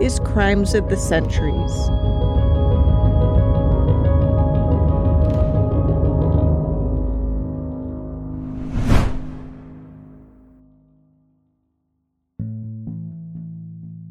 is 0.00 0.20
Crimes 0.20 0.74
of 0.74 0.88
the 0.90 0.96
Centuries. 0.96 1.72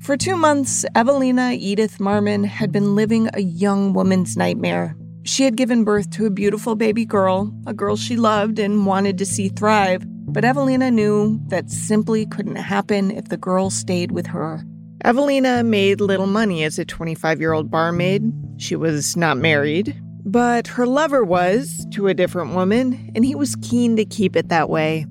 For 0.01 0.17
two 0.17 0.35
months, 0.35 0.85
Evelina 0.95 1.53
Edith 1.53 1.97
Marmon 1.99 2.45
had 2.45 2.71
been 2.71 2.95
living 2.95 3.29
a 3.33 3.41
young 3.41 3.93
woman's 3.93 4.37
nightmare. 4.37 4.95
She 5.23 5.43
had 5.43 5.55
given 5.55 5.83
birth 5.83 6.09
to 6.11 6.25
a 6.25 6.31
beautiful 6.31 6.75
baby 6.75 7.05
girl, 7.05 7.51
a 7.65 7.73
girl 7.73 7.95
she 7.95 8.15
loved 8.15 8.59
and 8.59 8.85
wanted 8.85 9.17
to 9.17 9.25
see 9.25 9.49
thrive, 9.49 10.03
but 10.07 10.45
Evelina 10.45 10.91
knew 10.91 11.39
that 11.47 11.69
simply 11.69 12.25
couldn't 12.25 12.57
happen 12.57 13.09
if 13.11 13.29
the 13.29 13.37
girl 13.37 13.69
stayed 13.69 14.11
with 14.11 14.27
her. 14.27 14.63
Evelina 15.03 15.63
made 15.63 16.01
little 16.01 16.27
money 16.27 16.63
as 16.63 16.79
a 16.79 16.85
25 16.85 17.39
year 17.39 17.53
old 17.53 17.69
barmaid. 17.69 18.23
She 18.57 18.75
was 18.75 19.17
not 19.17 19.37
married, 19.37 19.99
but 20.23 20.67
her 20.67 20.87
lover 20.87 21.23
was 21.23 21.85
to 21.91 22.07
a 22.07 22.13
different 22.13 22.55
woman, 22.55 23.11
and 23.13 23.25
he 23.25 23.35
was 23.35 23.55
keen 23.57 23.95
to 23.97 24.05
keep 24.05 24.35
it 24.35 24.49
that 24.49 24.69
way. 24.69 25.05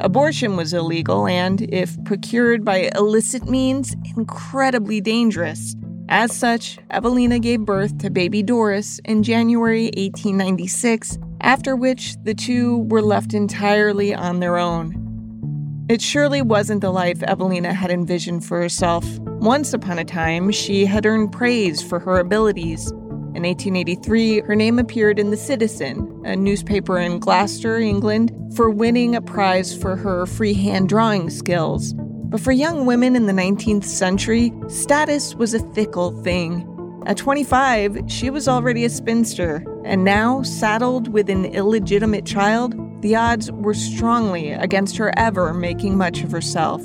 Abortion 0.00 0.56
was 0.56 0.72
illegal 0.72 1.26
and, 1.26 1.62
if 1.72 2.02
procured 2.04 2.64
by 2.64 2.90
illicit 2.94 3.48
means, 3.48 3.96
incredibly 4.16 5.00
dangerous. 5.00 5.74
As 6.08 6.34
such, 6.34 6.78
Evelina 6.90 7.38
gave 7.38 7.60
birth 7.60 7.98
to 7.98 8.10
baby 8.10 8.42
Doris 8.42 9.00
in 9.04 9.22
January 9.22 9.86
1896, 9.96 11.18
after 11.40 11.76
which 11.76 12.16
the 12.24 12.34
two 12.34 12.78
were 12.88 13.02
left 13.02 13.34
entirely 13.34 14.14
on 14.14 14.40
their 14.40 14.56
own. 14.56 15.86
It 15.88 16.02
surely 16.02 16.42
wasn't 16.42 16.80
the 16.80 16.90
life 16.90 17.22
Evelina 17.22 17.72
had 17.72 17.90
envisioned 17.90 18.44
for 18.44 18.60
herself. 18.60 19.04
Once 19.40 19.72
upon 19.72 20.00
a 20.00 20.04
time, 20.04 20.50
she 20.50 20.84
had 20.84 21.06
earned 21.06 21.30
praise 21.30 21.80
for 21.80 22.00
her 22.00 22.18
abilities. 22.18 22.90
In 22.90 23.44
1883, 23.44 24.40
her 24.40 24.56
name 24.56 24.80
appeared 24.80 25.20
in 25.20 25.30
The 25.30 25.36
Citizen, 25.36 26.22
a 26.24 26.34
newspaper 26.34 26.98
in 26.98 27.20
Gloucester, 27.20 27.78
England, 27.78 28.32
for 28.56 28.68
winning 28.68 29.14
a 29.14 29.22
prize 29.22 29.76
for 29.76 29.94
her 29.94 30.26
freehand 30.26 30.88
drawing 30.88 31.30
skills. 31.30 31.94
But 31.96 32.40
for 32.40 32.50
young 32.50 32.84
women 32.84 33.14
in 33.14 33.26
the 33.26 33.32
19th 33.32 33.84
century, 33.84 34.52
status 34.66 35.36
was 35.36 35.54
a 35.54 35.72
fickle 35.72 36.20
thing. 36.24 36.66
At 37.06 37.16
25, 37.16 38.06
she 38.08 38.30
was 38.30 38.48
already 38.48 38.84
a 38.84 38.90
spinster, 38.90 39.64
and 39.84 40.04
now, 40.04 40.42
saddled 40.42 41.12
with 41.12 41.30
an 41.30 41.44
illegitimate 41.44 42.26
child, 42.26 42.74
the 43.02 43.14
odds 43.14 43.52
were 43.52 43.72
strongly 43.72 44.50
against 44.50 44.96
her 44.96 45.16
ever 45.16 45.54
making 45.54 45.96
much 45.96 46.24
of 46.24 46.32
herself. 46.32 46.82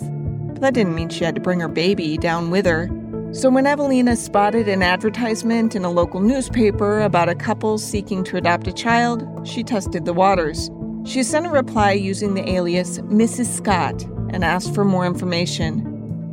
That 0.64 0.75
didn't 0.75 0.95
mean 0.95 1.09
she 1.09 1.25
had 1.25 1.36
to 1.36 1.42
bring 1.42 1.59
her 1.59 1.67
baby 1.67 2.17
down 2.17 2.50
with 2.50 2.66
her. 2.66 2.89
So 3.33 3.50
when 3.50 3.67
Evelina 3.67 4.16
spotted 4.16 4.70
an 4.70 4.81
advertisement 4.81 5.76
in 5.76 5.83
a 5.83 5.92
local 5.92 6.21
newspaper 6.21 7.02
about 7.02 7.27
a 7.27 7.36
couple 7.36 7.77
seeking 7.77 8.23
to 8.23 8.38
adopt 8.38 8.70
a 8.70 8.71
child, 8.71 9.27
she 9.45 9.61
tested 9.61 10.05
the 10.05 10.14
waters. 10.14 10.71
She 11.05 11.21
sent 11.21 11.48
a 11.48 11.49
reply 11.49 11.92
using 11.92 12.33
the 12.33 12.49
alias 12.49 12.99
Mrs. 12.99 13.48
Scott 13.48 14.04
and 14.30 14.45
asked 14.45 14.73
for 14.73 14.86
more 14.86 15.05
information. 15.05 15.82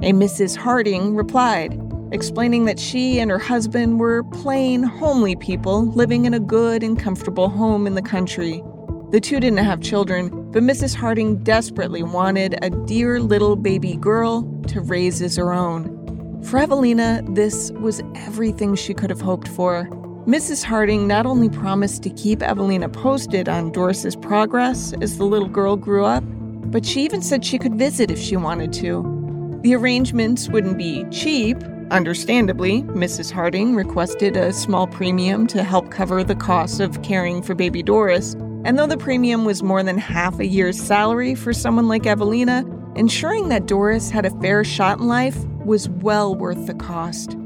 A 0.05 0.13
Mrs. 0.13 0.57
Harding 0.57 1.17
replied, 1.17 1.77
explaining 2.13 2.67
that 2.67 2.79
she 2.79 3.19
and 3.19 3.33
her 3.33 3.39
husband 3.41 3.99
were 3.99 4.23
plain, 4.23 4.85
homely 4.85 5.35
people 5.35 5.87
living 5.87 6.25
in 6.25 6.35
a 6.35 6.41
good 6.41 6.85
and 6.85 6.97
comfortable 6.97 7.49
home 7.49 7.85
in 7.85 7.97
the 7.97 8.01
country. 8.01 8.63
The 9.11 9.21
two 9.21 9.41
didn't 9.41 9.59
have 9.59 9.81
children, 9.81 10.53
but 10.53 10.63
Mrs. 10.63 10.95
Harding 10.95 11.39
desperately 11.39 12.05
wanted 12.05 12.57
a 12.63 12.71
dear 12.71 13.19
little 13.19 13.57
baby 13.57 13.97
girl 13.97 14.43
to 14.69 14.81
raise 14.81 15.21
as 15.21 15.35
her 15.35 15.53
own. 15.53 16.41
For 16.45 16.61
Evelina, 16.61 17.21
this 17.31 17.73
was 17.73 18.03
everything 18.15 18.77
she 18.77 18.95
could 18.95 19.11
have 19.11 19.21
hoped 19.21 19.49
for. 19.49 19.89
Mrs. 20.27 20.63
Harding 20.63 21.09
not 21.09 21.27
only 21.27 21.49
promised 21.49 22.05
to 22.05 22.11
keep 22.11 22.41
Evelina 22.41 22.89
posted 22.89 23.49
on 23.49 23.73
Doris's 23.73 24.15
progress 24.15 24.95
as 25.01 25.19
the 25.19 25.25
little 25.25 25.49
girl 25.49 25.75
grew 25.75 26.05
up, 26.05 26.23
but 26.71 26.87
she 26.87 27.03
even 27.03 27.21
said 27.21 27.45
she 27.45 27.59
could 27.59 27.75
visit 27.75 28.13
if 28.13 28.19
she 28.19 28.37
wanted 28.37 28.73
to. 28.75 29.59
The 29.65 29.75
arrangements 29.75 30.49
wouldn't 30.49 30.79
be 30.79 31.05
cheap. 31.11 31.57
Understandably, 31.91 32.83
Mrs. 32.83 33.33
Harding 33.33 33.75
requested 33.75 34.37
a 34.37 34.53
small 34.53 34.87
premium 34.87 35.49
to 35.49 35.65
help 35.65 35.91
cover 35.91 36.23
the 36.23 36.37
costs 36.37 36.79
of 36.79 37.03
caring 37.03 37.43
for 37.43 37.57
baby 37.57 37.83
Doris. 37.83 38.37
And 38.63 38.79
though 38.79 38.87
the 38.87 38.99
premium 38.99 39.45
was 39.47 39.63
more 39.63 39.83
than 39.83 39.97
half 39.97 40.39
a 40.39 40.47
year's 40.47 40.81
salary 40.81 41.35
for 41.35 41.53
someone 41.53 41.89
like 41.89 42.07
Evelina, 42.07 42.65
ensuring 42.95 43.49
that 43.49 43.67
Doris 43.67 44.11
had 44.11 44.27
a 44.27 44.41
fair 44.41 44.65
shot 44.65 44.99
in 44.99 45.07
life 45.07 45.45
was 45.65 45.89
well 45.89 46.35
worth 46.35 46.67
the 46.67 46.75
cost. 46.75 47.37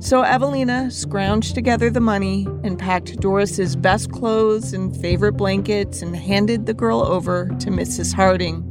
So 0.00 0.22
Evelina 0.22 0.88
scrounged 0.88 1.54
together 1.54 1.88
the 1.88 2.00
money 2.00 2.46
and 2.64 2.78
packed 2.78 3.18
Doris's 3.20 3.76
best 3.76 4.10
clothes 4.10 4.72
and 4.72 4.94
favorite 4.96 5.34
blankets 5.34 6.02
and 6.02 6.14
handed 6.16 6.66
the 6.66 6.74
girl 6.74 7.00
over 7.00 7.46
to 7.60 7.70
Mrs. 7.70 8.12
Harding. 8.12 8.62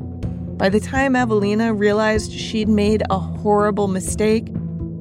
By 0.57 0.69
the 0.69 0.79
time 0.79 1.16
Evelina 1.16 1.73
realized 1.73 2.31
she'd 2.31 2.69
made 2.69 3.03
a 3.09 3.17
horrible 3.17 3.88
mistake, 3.88 4.50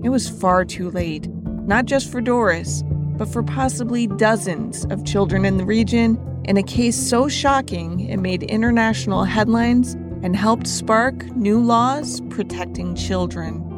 it 0.02 0.10
was 0.10 0.28
far 0.28 0.64
too 0.64 0.90
late, 0.90 1.28
not 1.66 1.86
just 1.86 2.10
for 2.10 2.20
Doris, 2.20 2.84
but 3.16 3.28
for 3.28 3.42
possibly 3.42 4.06
dozens 4.06 4.84
of 4.86 5.04
children 5.04 5.44
in 5.44 5.56
the 5.56 5.64
region 5.64 6.18
in 6.44 6.56
a 6.56 6.62
case 6.62 6.96
so 6.96 7.28
shocking 7.28 8.00
it 8.00 8.18
made 8.18 8.42
international 8.44 9.24
headlines 9.24 9.94
and 10.22 10.36
helped 10.36 10.66
spark 10.66 11.24
new 11.36 11.60
laws 11.60 12.20
protecting 12.30 12.94
children. 12.94 13.70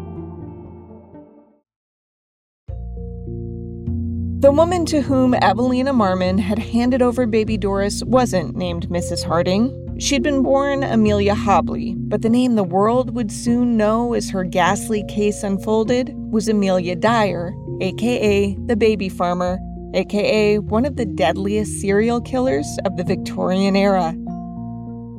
The 4.40 4.52
woman 4.52 4.86
to 4.86 5.00
whom 5.00 5.34
Evelina 5.34 5.92
Marmon 5.92 6.38
had 6.38 6.58
handed 6.58 7.02
over 7.02 7.26
baby 7.26 7.56
Doris 7.56 8.04
wasn't 8.04 8.54
named 8.54 8.88
Mrs. 8.88 9.24
Harding. 9.24 9.96
She'd 9.98 10.22
been 10.22 10.42
born 10.42 10.84
Amelia 10.84 11.34
Hobley, 11.34 11.94
but 11.96 12.22
the 12.22 12.28
name 12.28 12.54
the 12.54 12.62
world 12.62 13.14
would 13.16 13.32
soon 13.32 13.76
know 13.76 14.12
as 14.12 14.30
her 14.30 14.44
ghastly 14.44 15.02
case 15.08 15.42
unfolded 15.42 16.12
was 16.30 16.48
Amelia 16.48 16.94
Dyer, 16.94 17.54
aka 17.80 18.54
the 18.66 18.76
baby 18.76 19.08
farmer, 19.08 19.58
aka 19.96 20.58
one 20.58 20.84
of 20.84 20.96
the 20.96 21.06
deadliest 21.06 21.80
serial 21.80 22.20
killers 22.20 22.66
of 22.84 22.96
the 22.96 23.04
Victorian 23.04 23.74
era. 23.74 24.14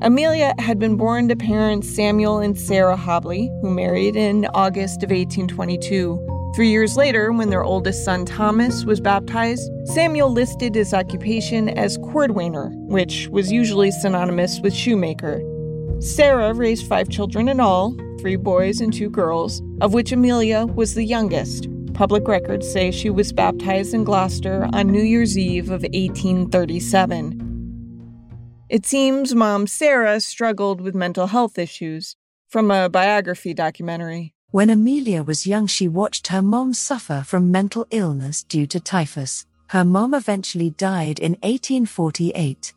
Amelia 0.04 0.54
had 0.60 0.78
been 0.78 0.96
born 0.96 1.28
to 1.28 1.36
parents 1.36 1.90
Samuel 1.90 2.38
and 2.38 2.58
Sarah 2.58 2.96
Hobley, 2.96 3.50
who 3.62 3.72
married 3.72 4.16
in 4.16 4.46
August 4.54 5.02
of 5.02 5.10
1822. 5.10 6.52
Three 6.56 6.70
years 6.70 6.96
later, 6.96 7.32
when 7.32 7.50
their 7.50 7.64
oldest 7.64 8.06
son 8.06 8.24
Thomas 8.24 8.86
was 8.86 9.02
baptized, 9.02 9.70
Samuel 9.86 10.32
listed 10.32 10.76
his 10.76 10.94
occupation 10.94 11.70
as 11.70 11.98
cordwainer, 11.98 12.72
which 12.88 13.28
was 13.30 13.52
usually 13.52 13.90
synonymous 13.90 14.60
with 14.62 14.74
shoemaker. 14.74 15.42
Sarah 16.00 16.54
raised 16.54 16.88
five 16.88 17.10
children 17.10 17.50
in 17.50 17.60
all 17.60 17.96
three 18.20 18.36
boys 18.36 18.82
and 18.82 18.94
two 18.94 19.10
girls, 19.10 19.62
of 19.82 19.94
which 19.94 20.12
Amelia 20.12 20.66
was 20.68 20.94
the 20.94 21.04
youngest. 21.04 21.68
Public 21.98 22.28
records 22.28 22.72
say 22.72 22.92
she 22.92 23.10
was 23.10 23.34
baptized 23.34 23.96
in 23.96 24.04
Gloucester 24.04 24.70
on 24.72 24.92
New 24.92 25.02
Year's 25.02 25.36
Eve 25.36 25.72
of 25.72 25.82
1837. 25.82 27.42
It 28.70 28.86
seems 28.86 29.34
mom 29.34 29.66
Sarah 29.66 30.22
struggled 30.22 30.80
with 30.80 30.94
mental 30.94 31.26
health 31.26 31.58
issues 31.58 32.16
from 32.48 32.70
a 32.70 32.88
biography 32.88 33.56
documentary. 33.56 34.36
When 34.52 34.70
Amelia 34.70 35.24
was 35.24 35.48
young, 35.48 35.66
she 35.66 35.88
watched 35.88 36.28
her 36.28 36.44
mom 36.44 36.76
suffer 36.76 37.24
from 37.26 37.52
mental 37.52 37.88
illness 37.90 38.44
due 38.44 38.68
to 38.68 38.80
typhus. 38.80 39.48
Her 39.70 39.84
mom 39.84 40.14
eventually 40.14 40.70
died 40.70 41.18
in 41.18 41.32
1848. 41.42 42.74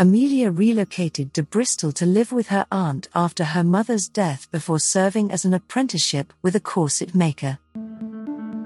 Amelia 0.00 0.50
relocated 0.50 1.32
to 1.34 1.44
Bristol 1.44 1.92
to 1.92 2.04
live 2.04 2.32
with 2.32 2.48
her 2.48 2.66
aunt 2.72 3.08
after 3.14 3.44
her 3.44 3.62
mother's 3.62 4.08
death 4.08 4.50
before 4.50 4.80
serving 4.80 5.30
as 5.30 5.44
an 5.44 5.54
apprenticeship 5.54 6.32
with 6.42 6.56
a 6.56 6.60
corset 6.60 7.14
maker. 7.14 7.60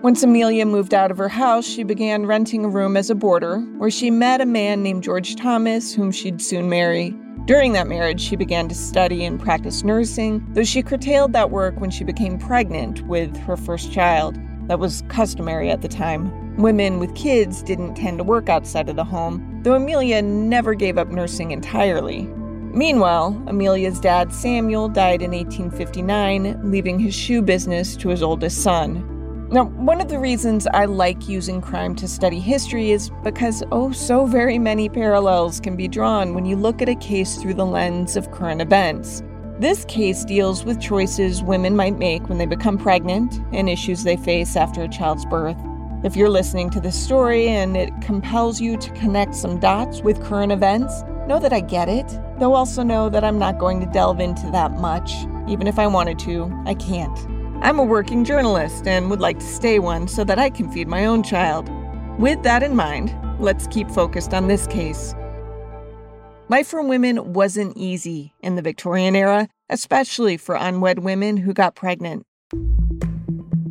Once 0.02 0.22
Amelia 0.22 0.64
moved 0.64 0.94
out 0.94 1.10
of 1.10 1.18
her 1.18 1.28
house, 1.28 1.66
she 1.66 1.82
began 1.82 2.24
renting 2.24 2.64
a 2.64 2.68
room 2.68 2.96
as 2.96 3.10
a 3.10 3.14
boarder, 3.14 3.58
where 3.76 3.90
she 3.90 4.10
met 4.10 4.40
a 4.40 4.46
man 4.46 4.82
named 4.82 5.02
George 5.02 5.36
Thomas, 5.36 5.92
whom 5.92 6.10
she'd 6.10 6.40
soon 6.40 6.70
marry. 6.70 7.14
During 7.44 7.74
that 7.74 7.86
marriage, 7.86 8.18
she 8.18 8.34
began 8.34 8.66
to 8.68 8.74
study 8.74 9.26
and 9.26 9.38
practice 9.38 9.84
nursing, 9.84 10.42
though 10.54 10.64
she 10.64 10.82
curtailed 10.82 11.34
that 11.34 11.50
work 11.50 11.78
when 11.80 11.90
she 11.90 12.02
became 12.02 12.38
pregnant 12.38 13.06
with 13.08 13.36
her 13.36 13.58
first 13.58 13.92
child. 13.92 14.38
That 14.68 14.78
was 14.78 15.02
customary 15.08 15.70
at 15.70 15.82
the 15.82 15.88
time. 15.88 16.56
Women 16.56 16.98
with 16.98 17.14
kids 17.14 17.62
didn't 17.62 17.96
tend 17.96 18.16
to 18.18 18.24
work 18.24 18.48
outside 18.48 18.88
of 18.88 18.96
the 18.96 19.04
home, 19.04 19.60
though 19.64 19.74
Amelia 19.74 20.22
never 20.22 20.72
gave 20.72 20.96
up 20.96 21.08
nursing 21.08 21.50
entirely. 21.50 22.22
Meanwhile, 22.72 23.42
Amelia's 23.48 24.00
dad 24.00 24.32
Samuel 24.32 24.88
died 24.88 25.20
in 25.20 25.32
1859, 25.32 26.70
leaving 26.70 26.98
his 26.98 27.14
shoe 27.14 27.42
business 27.42 27.96
to 27.96 28.08
his 28.08 28.22
oldest 28.22 28.62
son. 28.62 29.19
Now, 29.52 29.64
one 29.64 30.00
of 30.00 30.08
the 30.08 30.20
reasons 30.20 30.68
I 30.68 30.84
like 30.84 31.28
using 31.28 31.60
crime 31.60 31.96
to 31.96 32.06
study 32.06 32.38
history 32.38 32.92
is 32.92 33.10
because, 33.24 33.64
oh, 33.72 33.90
so 33.90 34.24
very 34.24 34.60
many 34.60 34.88
parallels 34.88 35.58
can 35.58 35.74
be 35.74 35.88
drawn 35.88 36.34
when 36.34 36.44
you 36.44 36.54
look 36.54 36.80
at 36.80 36.88
a 36.88 36.94
case 36.94 37.36
through 37.36 37.54
the 37.54 37.66
lens 37.66 38.16
of 38.16 38.30
current 38.30 38.62
events. 38.62 39.24
This 39.58 39.84
case 39.86 40.24
deals 40.24 40.64
with 40.64 40.80
choices 40.80 41.42
women 41.42 41.74
might 41.74 41.98
make 41.98 42.28
when 42.28 42.38
they 42.38 42.46
become 42.46 42.78
pregnant 42.78 43.40
and 43.52 43.68
issues 43.68 44.04
they 44.04 44.16
face 44.16 44.54
after 44.54 44.82
a 44.82 44.88
child's 44.88 45.26
birth. 45.26 45.58
If 46.04 46.14
you're 46.14 46.30
listening 46.30 46.70
to 46.70 46.80
this 46.80 46.94
story 46.94 47.48
and 47.48 47.76
it 47.76 47.90
compels 48.00 48.60
you 48.60 48.76
to 48.76 48.90
connect 48.92 49.34
some 49.34 49.58
dots 49.58 50.00
with 50.00 50.22
current 50.22 50.52
events, 50.52 51.02
know 51.26 51.40
that 51.40 51.52
I 51.52 51.58
get 51.58 51.88
it, 51.88 52.06
though 52.38 52.54
also 52.54 52.84
know 52.84 53.08
that 53.08 53.24
I'm 53.24 53.40
not 53.40 53.58
going 53.58 53.80
to 53.80 53.86
delve 53.86 54.20
into 54.20 54.48
that 54.52 54.78
much. 54.78 55.12
Even 55.48 55.66
if 55.66 55.80
I 55.80 55.88
wanted 55.88 56.20
to, 56.20 56.62
I 56.66 56.74
can't. 56.74 57.39
I'm 57.62 57.78
a 57.78 57.84
working 57.84 58.24
journalist 58.24 58.86
and 58.86 59.10
would 59.10 59.20
like 59.20 59.38
to 59.38 59.44
stay 59.44 59.78
one 59.78 60.08
so 60.08 60.24
that 60.24 60.38
I 60.38 60.48
can 60.48 60.72
feed 60.72 60.88
my 60.88 61.04
own 61.04 61.22
child. 61.22 61.68
With 62.18 62.42
that 62.42 62.62
in 62.62 62.74
mind, 62.74 63.14
let's 63.38 63.66
keep 63.66 63.90
focused 63.90 64.32
on 64.32 64.48
this 64.48 64.66
case. 64.66 65.14
Life 66.48 66.68
for 66.68 66.82
women 66.82 67.34
wasn't 67.34 67.76
easy 67.76 68.32
in 68.40 68.56
the 68.56 68.62
Victorian 68.62 69.14
era, 69.14 69.46
especially 69.68 70.38
for 70.38 70.54
unwed 70.54 71.00
women 71.00 71.36
who 71.36 71.52
got 71.52 71.74
pregnant. 71.74 72.24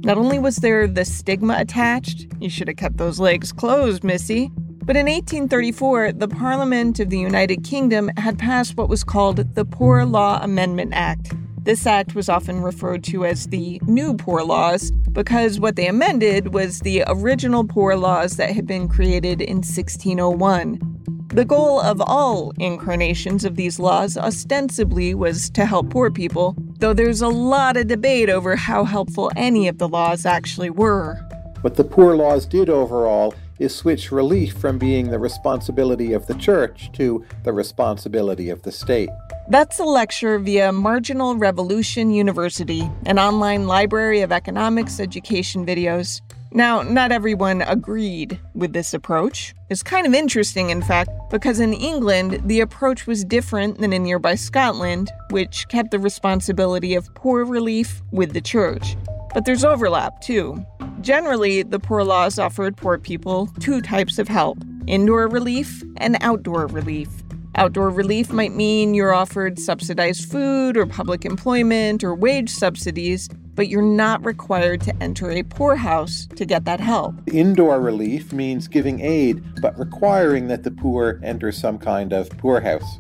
Not 0.04 0.18
only 0.18 0.38
was 0.38 0.58
there 0.58 0.88
the 0.88 1.04
stigma 1.04 1.56
attached, 1.58 2.28
you 2.40 2.50
should 2.50 2.68
have 2.68 2.78
kept 2.78 2.98
those 2.98 3.20
legs 3.20 3.52
closed, 3.52 4.04
missy, 4.04 4.52
but 4.86 4.96
in 4.98 5.08
1834, 5.08 6.14
the 6.14 6.28
Parliament 6.28 7.00
of 7.00 7.10
the 7.10 7.20
United 7.20 7.64
Kingdom 7.64 8.10
had 8.18 8.40
passed 8.40 8.78
what 8.78 8.88
was 8.88 9.04
called 9.04 9.56
the 9.56 9.66
Poor 9.66 10.06
Law 10.06 10.40
Amendment 10.42 10.94
Act. 10.94 11.34
This 11.70 11.86
act 11.86 12.16
was 12.16 12.30
often 12.30 12.62
referred 12.62 13.04
to 13.04 13.26
as 13.28 13.46
the 13.46 13.80
New 13.86 14.16
Poor 14.16 14.42
Laws 14.42 14.90
because 14.90 15.60
what 15.60 15.76
they 15.76 15.86
amended 15.86 16.52
was 16.52 16.80
the 16.80 17.04
original 17.06 17.64
poor 17.64 17.96
laws 17.96 18.38
that 18.38 18.56
had 18.56 18.66
been 18.66 18.88
created 18.88 19.40
in 19.40 19.58
1601. 19.58 20.80
The 21.28 21.46
goal 21.46 21.80
of 21.80 22.02
all 22.02 22.54
incarnations 22.58 23.46
of 23.46 23.56
these 23.56 23.78
laws 23.80 24.18
ostensibly 24.18 25.14
was 25.14 25.52
to 25.52 25.68
help 25.68 25.92
poor 25.92 26.10
people, 26.10 26.56
though 26.80 26.96
there's 26.96 27.22
a 27.22 27.28
lot 27.28 27.78
of 27.78 27.86
debate 27.86 28.32
over 28.32 28.56
how 28.56 28.84
helpful 28.84 29.32
any 29.36 29.68
of 29.68 29.78
the 29.78 29.88
laws 29.88 30.26
actually 30.26 30.72
were. 30.72 31.18
What 31.62 31.76
the 31.76 31.84
poor 31.84 32.16
laws 32.16 32.48
did 32.48 32.72
overall 32.72 33.36
is 33.60 33.76
switch 33.76 34.12
relief 34.12 34.58
from 34.58 34.80
being 34.80 35.12
the 35.12 35.20
responsibility 35.20 36.14
of 36.14 36.26
the 36.26 36.34
church 36.34 36.92
to 36.94 37.24
the 37.44 37.54
responsibility 37.54 38.50
of 38.50 38.64
the 38.64 38.72
state. 38.72 39.10
That's 39.50 39.80
a 39.80 39.84
lecture 39.84 40.38
via 40.38 40.72
Marginal 40.72 41.36
Revolution 41.36 42.12
University, 42.12 42.88
an 43.08 43.18
online 43.18 43.66
library 43.66 44.22
of 44.22 44.32
economics 44.32 45.00
education 45.00 45.66
videos. 45.66 46.22
Now, 46.52 46.84
not 46.84 47.12
everyone 47.12 47.64
agreed 47.64 48.40
with 48.54 48.74
this 48.74 48.94
approach. 48.94 49.56
It's 49.72 49.82
kind 49.82 50.06
of 50.06 50.14
interesting, 50.14 50.70
in 50.70 50.84
fact, 50.84 51.10
because 51.32 51.60
in 51.60 51.74
England, 51.74 52.44
the 52.46 52.60
approach 52.60 53.08
was 53.08 53.26
different 53.26 53.80
than 53.80 53.92
in 53.92 54.04
nearby 54.04 54.36
Scotland, 54.36 55.10
which 55.32 55.68
kept 55.68 55.90
the 55.90 55.98
responsibility 55.98 56.94
of 56.94 57.12
poor 57.16 57.44
relief 57.44 58.04
with 58.12 58.34
the 58.34 58.42
church. 58.42 58.96
But 59.34 59.46
there's 59.46 59.66
overlap, 59.66 60.22
too. 60.22 60.64
Generally, 61.02 61.64
the 61.64 61.80
poor 61.80 62.04
laws 62.04 62.38
offered 62.38 62.78
poor 62.78 63.00
people 63.00 63.48
two 63.60 63.82
types 63.82 64.20
of 64.20 64.28
help 64.28 64.60
indoor 64.86 65.28
relief 65.28 65.84
and 65.98 66.18
outdoor 66.22 66.68
relief. 66.68 67.10
Outdoor 67.60 67.90
relief 67.90 68.32
might 68.32 68.56
mean 68.56 68.94
you're 68.94 69.14
offered 69.14 69.60
subsidized 69.60 70.32
food 70.32 70.78
or 70.78 70.86
public 70.86 71.26
employment 71.26 72.06
or 72.06 72.16
wage 72.16 72.50
subsidies, 72.50 73.28
but 73.54 73.68
you're 73.68 73.82
not 73.82 74.24
required 74.24 74.80
to 74.80 74.96
enter 75.04 75.30
a 75.30 75.44
poorhouse 75.44 76.26
to 76.38 76.46
get 76.46 76.64
that 76.64 76.80
help. 76.80 77.16
Indoor 77.28 77.82
relief 77.82 78.32
means 78.32 78.70
giving 78.70 79.02
aid, 79.02 79.44
but 79.62 79.78
requiring 79.78 80.48
that 80.48 80.64
the 80.64 80.72
poor 80.72 81.20
enter 81.22 81.52
some 81.52 81.78
kind 81.78 82.14
of 82.14 82.30
poorhouse. 82.38 83.00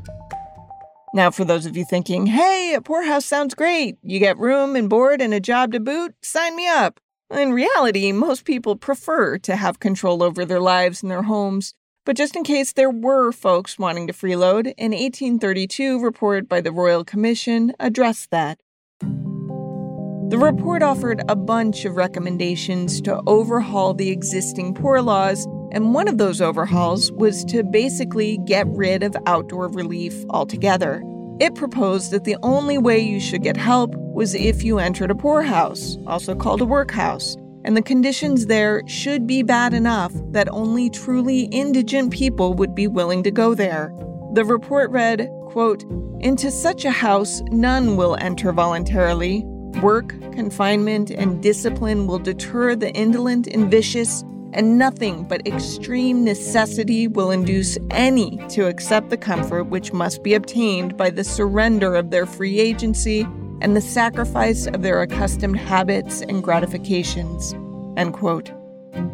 Now, 1.13 1.31
for 1.31 1.45
those 1.45 1.65
of 1.65 1.77
you 1.77 1.85
thinking, 1.85 2.25
hey, 2.25 2.73
a 2.73 2.81
poorhouse 2.81 3.25
sounds 3.25 3.55
great, 3.55 3.97
you 4.03 4.19
get 4.19 4.37
room 4.37 4.75
and 4.75 4.89
board 4.89 5.21
and 5.21 5.33
a 5.33 5.39
job 5.39 5.71
to 5.71 5.79
boot, 5.79 6.15
sign 6.21 6.57
me 6.57 6.67
up. 6.67 6.99
In 7.31 7.53
reality, 7.53 8.11
most 8.11 8.43
people 8.43 8.75
prefer 8.75 9.37
to 9.37 9.55
have 9.55 9.79
control 9.79 10.21
over 10.21 10.43
their 10.43 10.59
lives 10.59 11.01
and 11.01 11.09
their 11.09 11.23
homes. 11.23 11.75
But 12.09 12.17
just 12.17 12.35
in 12.35 12.43
case 12.43 12.73
there 12.73 12.89
were 12.89 13.31
folks 13.31 13.77
wanting 13.77 14.07
to 14.07 14.13
freeload, 14.13 14.73
an 14.79 14.93
1832 14.93 16.01
report 16.01 16.49
by 16.49 16.59
the 16.59 16.71
Royal 16.71 17.03
Commission 17.03 17.71
addressed 17.79 18.31
that. 18.31 18.59
The 19.01 20.39
report 20.39 20.81
offered 20.81 21.21
a 21.29 21.35
bunch 21.35 21.85
of 21.85 21.97
recommendations 21.97 22.99
to 23.01 23.21
overhaul 23.27 23.93
the 23.93 24.09
existing 24.09 24.73
poor 24.73 25.03
laws, 25.03 25.45
and 25.71 25.93
one 25.93 26.07
of 26.07 26.17
those 26.17 26.41
overhauls 26.41 27.11
was 27.11 27.45
to 27.45 27.63
basically 27.63 28.39
get 28.39 28.65
rid 28.69 29.03
of 29.03 29.15
outdoor 29.27 29.67
relief 29.67 30.15
altogether. 30.31 31.03
It 31.39 31.53
proposed 31.53 32.09
that 32.09 32.23
the 32.23 32.37
only 32.41 32.79
way 32.79 32.97
you 32.97 33.19
should 33.19 33.43
get 33.43 33.55
help 33.55 33.93
was 33.95 34.33
if 34.33 34.63
you 34.63 34.79
entered 34.79 35.11
a 35.11 35.15
poorhouse, 35.15 35.95
also 36.07 36.33
called 36.33 36.61
a 36.61 36.65
workhouse, 36.65 37.37
and 37.69 37.77
the 37.77 37.83
conditions 37.83 38.47
there 38.47 38.81
should 38.87 39.27
be 39.27 39.43
bad 39.43 39.75
enough 39.75 40.11
that 40.31 40.49
only 40.51 40.89
truly 40.89 41.41
indigent 41.51 42.11
people 42.11 42.55
would 42.55 42.73
be 42.73 42.87
willing 42.87 43.21
to 43.21 43.29
go 43.29 43.53
there. 43.53 43.93
The 44.33 44.43
report 44.43 44.89
read, 44.89 45.29
quote, 45.45 45.83
Into 46.19 46.49
such 46.49 46.83
a 46.83 46.89
house 46.89 47.43
none 47.51 47.95
will 47.95 48.17
enter 48.21 48.51
voluntarily, 48.51 49.43
Work, 49.83 50.19
confinement, 50.31 51.11
and 51.11 51.43
discipline 51.43 52.07
will 52.07 52.17
deter 52.17 52.75
the 52.75 52.91
indolent 52.93 53.45
and 53.45 53.69
vicious, 53.69 54.23
and 54.53 54.79
nothing 54.79 55.25
but 55.25 55.45
extreme 55.47 56.23
necessity 56.23 57.07
will 57.07 57.29
induce 57.29 57.77
any 57.91 58.39
to 58.49 58.65
accept 58.65 59.11
the 59.11 59.17
comfort 59.17 59.65
which 59.65 59.93
must 59.93 60.23
be 60.23 60.33
obtained 60.33 60.97
by 60.97 61.11
the 61.11 61.23
surrender 61.23 61.93
of 61.93 62.09
their 62.09 62.25
free 62.25 62.59
agency 62.59 63.27
and 63.61 63.75
the 63.75 63.81
sacrifice 63.81 64.67
of 64.67 64.81
their 64.81 65.01
accustomed 65.01 65.57
habits 65.57 66.21
and 66.21 66.43
gratifications. 66.43 67.53
End 67.97 68.13
quote. 68.13 68.51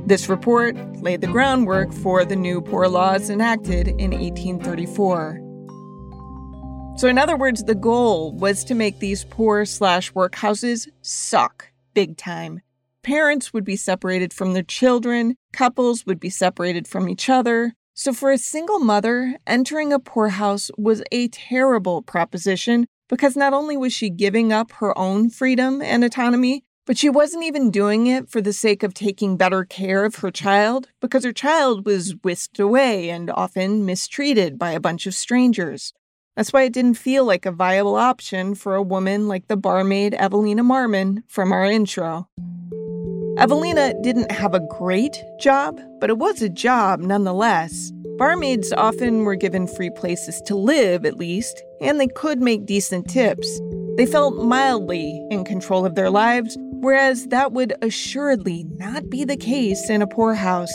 This 0.05 0.29
report 0.29 0.75
laid 1.01 1.21
the 1.21 1.27
groundwork 1.27 1.91
for 1.91 2.23
the 2.25 2.35
new 2.35 2.61
poor 2.61 2.87
laws 2.87 3.29
enacted 3.29 3.87
in 3.87 4.11
1834. 4.11 5.41
So, 6.97 7.09
in 7.09 7.17
other 7.17 7.35
words, 7.35 7.63
the 7.63 7.75
goal 7.75 8.31
was 8.33 8.63
to 8.65 8.75
make 8.75 8.99
these 8.99 9.25
poor 9.25 9.65
slash 9.65 10.13
workhouses 10.13 10.87
suck 11.01 11.71
big 11.93 12.15
time. 12.15 12.61
Parents 13.03 13.53
would 13.53 13.65
be 13.65 13.75
separated 13.75 14.31
from 14.31 14.53
their 14.53 14.63
children, 14.63 15.35
couples 15.51 16.05
would 16.05 16.19
be 16.19 16.29
separated 16.29 16.87
from 16.87 17.09
each 17.09 17.29
other. 17.29 17.73
So, 17.95 18.13
for 18.13 18.31
a 18.31 18.37
single 18.37 18.79
mother, 18.79 19.37
entering 19.45 19.91
a 19.91 19.99
poorhouse 19.99 20.71
was 20.77 21.03
a 21.11 21.27
terrible 21.29 22.01
proposition 22.01 22.87
because 23.09 23.35
not 23.35 23.53
only 23.53 23.77
was 23.77 23.93
she 23.93 24.09
giving 24.09 24.51
up 24.51 24.71
her 24.73 24.97
own 24.97 25.29
freedom 25.29 25.81
and 25.81 26.03
autonomy, 26.03 26.63
but 26.85 26.97
she 26.97 27.09
wasn't 27.09 27.43
even 27.43 27.71
doing 27.71 28.07
it 28.07 28.29
for 28.29 28.41
the 28.41 28.53
sake 28.53 28.83
of 28.83 28.93
taking 28.93 29.37
better 29.37 29.65
care 29.65 30.05
of 30.05 30.17
her 30.17 30.31
child 30.31 30.87
because 31.01 31.23
her 31.23 31.33
child 31.33 31.85
was 31.85 32.15
whisked 32.23 32.59
away 32.59 33.09
and 33.09 33.31
often 33.31 33.85
mistreated 33.85 34.59
by 34.59 34.71
a 34.71 34.79
bunch 34.79 35.07
of 35.07 35.15
strangers. 35.15 35.93
That's 36.35 36.53
why 36.53 36.63
it 36.63 36.73
didn't 36.73 36.95
feel 36.95 37.25
like 37.25 37.45
a 37.45 37.51
viable 37.51 37.95
option 37.95 38.55
for 38.55 38.75
a 38.75 38.83
woman 38.83 39.27
like 39.27 39.47
the 39.47 39.57
barmaid 39.57 40.13
Evelina 40.13 40.63
Marmon 40.63 41.23
from 41.27 41.51
our 41.51 41.65
intro. 41.65 42.27
Evelina 43.37 43.93
didn't 44.01 44.31
have 44.31 44.53
a 44.53 44.59
great 44.59 45.23
job, 45.39 45.79
but 45.99 46.09
it 46.09 46.17
was 46.17 46.41
a 46.41 46.49
job 46.49 46.99
nonetheless. 46.99 47.91
Barmaids 48.17 48.71
often 48.71 49.25
were 49.25 49.35
given 49.35 49.67
free 49.67 49.89
places 49.89 50.41
to 50.43 50.55
live, 50.55 51.05
at 51.05 51.17
least, 51.17 51.61
and 51.81 51.99
they 51.99 52.07
could 52.07 52.41
make 52.41 52.65
decent 52.65 53.09
tips. 53.09 53.59
They 53.97 54.05
felt 54.05 54.37
mildly 54.37 55.25
in 55.29 55.43
control 55.43 55.85
of 55.85 55.95
their 55.95 56.09
lives, 56.09 56.57
whereas 56.59 57.27
that 57.27 57.51
would 57.51 57.73
assuredly 57.81 58.65
not 58.77 59.09
be 59.09 59.25
the 59.25 59.35
case 59.35 59.89
in 59.89 60.01
a 60.01 60.07
poorhouse. 60.07 60.73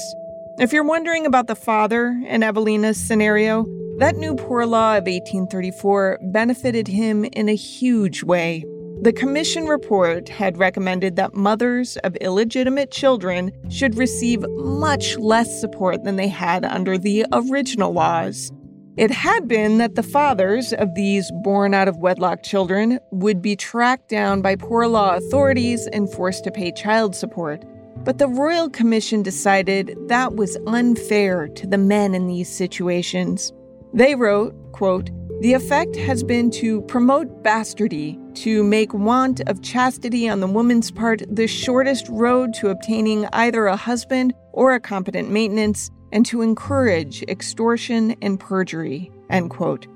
If 0.58 0.70
you're 0.70 0.84
wondering 0.84 1.24
about 1.24 1.46
the 1.46 1.54
father 1.54 2.08
in 2.26 2.42
Evelina's 2.42 2.98
scenario, 2.98 3.64
that 3.98 4.16
new 4.16 4.34
poor 4.34 4.66
law 4.66 4.98
of 4.98 5.04
1834 5.04 6.18
benefited 6.32 6.88
him 6.88 7.24
in 7.24 7.48
a 7.48 7.54
huge 7.54 8.22
way. 8.22 8.64
The 9.02 9.14
commission 9.14 9.66
report 9.66 10.28
had 10.28 10.58
recommended 10.58 11.16
that 11.16 11.32
mothers 11.32 11.96
of 11.98 12.16
illegitimate 12.16 12.90
children 12.90 13.50
should 13.70 13.96
receive 13.96 14.44
much 14.50 15.16
less 15.16 15.58
support 15.58 16.04
than 16.04 16.16
they 16.16 16.28
had 16.28 16.66
under 16.66 16.98
the 16.98 17.24
original 17.32 17.94
laws. 17.94 18.52
It 18.98 19.10
had 19.10 19.48
been 19.48 19.78
that 19.78 19.94
the 19.94 20.02
fathers 20.02 20.74
of 20.74 20.94
these 20.94 21.32
born 21.42 21.72
out 21.72 21.88
of 21.88 21.96
wedlock 21.96 22.42
children 22.42 22.98
would 23.10 23.40
be 23.40 23.56
tracked 23.56 24.10
down 24.10 24.42
by 24.42 24.56
poor 24.56 24.86
law 24.86 25.16
authorities 25.16 25.86
and 25.94 26.12
forced 26.12 26.44
to 26.44 26.50
pay 26.50 26.70
child 26.70 27.16
support. 27.16 27.64
But 28.04 28.18
the 28.18 28.28
Royal 28.28 28.68
Commission 28.68 29.22
decided 29.22 29.96
that 30.08 30.34
was 30.34 30.58
unfair 30.66 31.48
to 31.48 31.66
the 31.66 31.78
men 31.78 32.14
in 32.14 32.26
these 32.26 32.54
situations. 32.54 33.50
They 33.94 34.14
wrote, 34.14 34.54
quote, 34.72 35.08
the 35.40 35.54
effect 35.54 35.96
has 35.96 36.22
been 36.22 36.50
to 36.50 36.82
promote 36.82 37.42
bastardy, 37.42 38.19
to 38.36 38.62
make 38.62 38.92
want 38.94 39.40
of 39.48 39.62
chastity 39.62 40.28
on 40.28 40.40
the 40.40 40.46
woman's 40.46 40.90
part 40.90 41.22
the 41.28 41.46
shortest 41.46 42.08
road 42.08 42.54
to 42.54 42.68
obtaining 42.68 43.26
either 43.32 43.66
a 43.66 43.76
husband 43.76 44.34
or 44.52 44.74
a 44.74 44.80
competent 44.80 45.30
maintenance, 45.30 45.90
and 46.12 46.26
to 46.26 46.42
encourage 46.42 47.22
extortion 47.24 48.16
and 48.22 48.40
perjury. 48.40 49.10
End 49.30 49.50
quote. 49.50 49.86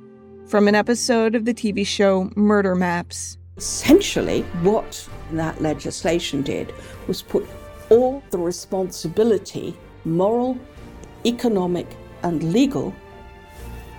From 0.47 0.69
an 0.69 0.75
episode 0.75 1.35
of 1.35 1.45
the 1.45 1.55
TV 1.55 1.87
show 1.87 2.31
Murder 2.37 2.75
Maps. 2.75 3.38
Essentially, 3.57 4.43
what 4.62 5.09
that 5.33 5.61
legislation 5.61 6.43
did 6.43 6.73
was 7.07 7.23
put 7.23 7.47
all 7.91 8.23
the 8.31 8.38
responsibility, 8.38 9.76
moral, 10.05 10.59
economic, 11.25 11.87
and 12.23 12.53
legal, 12.53 12.95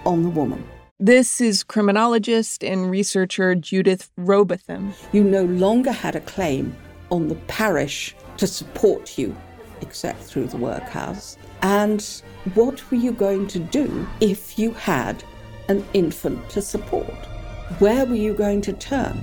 on 0.06 0.24
the 0.24 0.30
woman. 0.30 0.63
This 1.00 1.42
is 1.42 1.62
criminologist 1.62 2.64
and 2.64 2.90
researcher 2.90 3.54
Judith 3.54 4.10
Rowbotham. 4.16 4.94
You 5.12 5.25
no 5.25 5.44
longer 5.44 5.92
had 5.92 6.16
a 6.16 6.22
claim 6.22 6.74
on 7.12 7.28
the 7.28 7.36
parish 7.48 8.16
to 8.38 8.48
support 8.48 9.18
you, 9.18 9.36
except 9.82 10.24
through 10.24 10.48
the 10.48 10.56
workhouse. 10.56 11.36
And 11.62 12.02
what 12.54 12.90
were 12.90 12.96
you 12.96 13.12
going 13.12 13.48
to 13.48 13.60
do 13.60 14.08
if 14.22 14.58
you 14.58 14.72
had 14.72 15.22
an 15.68 15.86
infant 15.94 16.50
to 16.52 16.62
support? 16.62 17.14
Where 17.80 18.06
were 18.06 18.16
you 18.16 18.34
going 18.34 18.62
to 18.62 18.72
turn? 18.72 19.22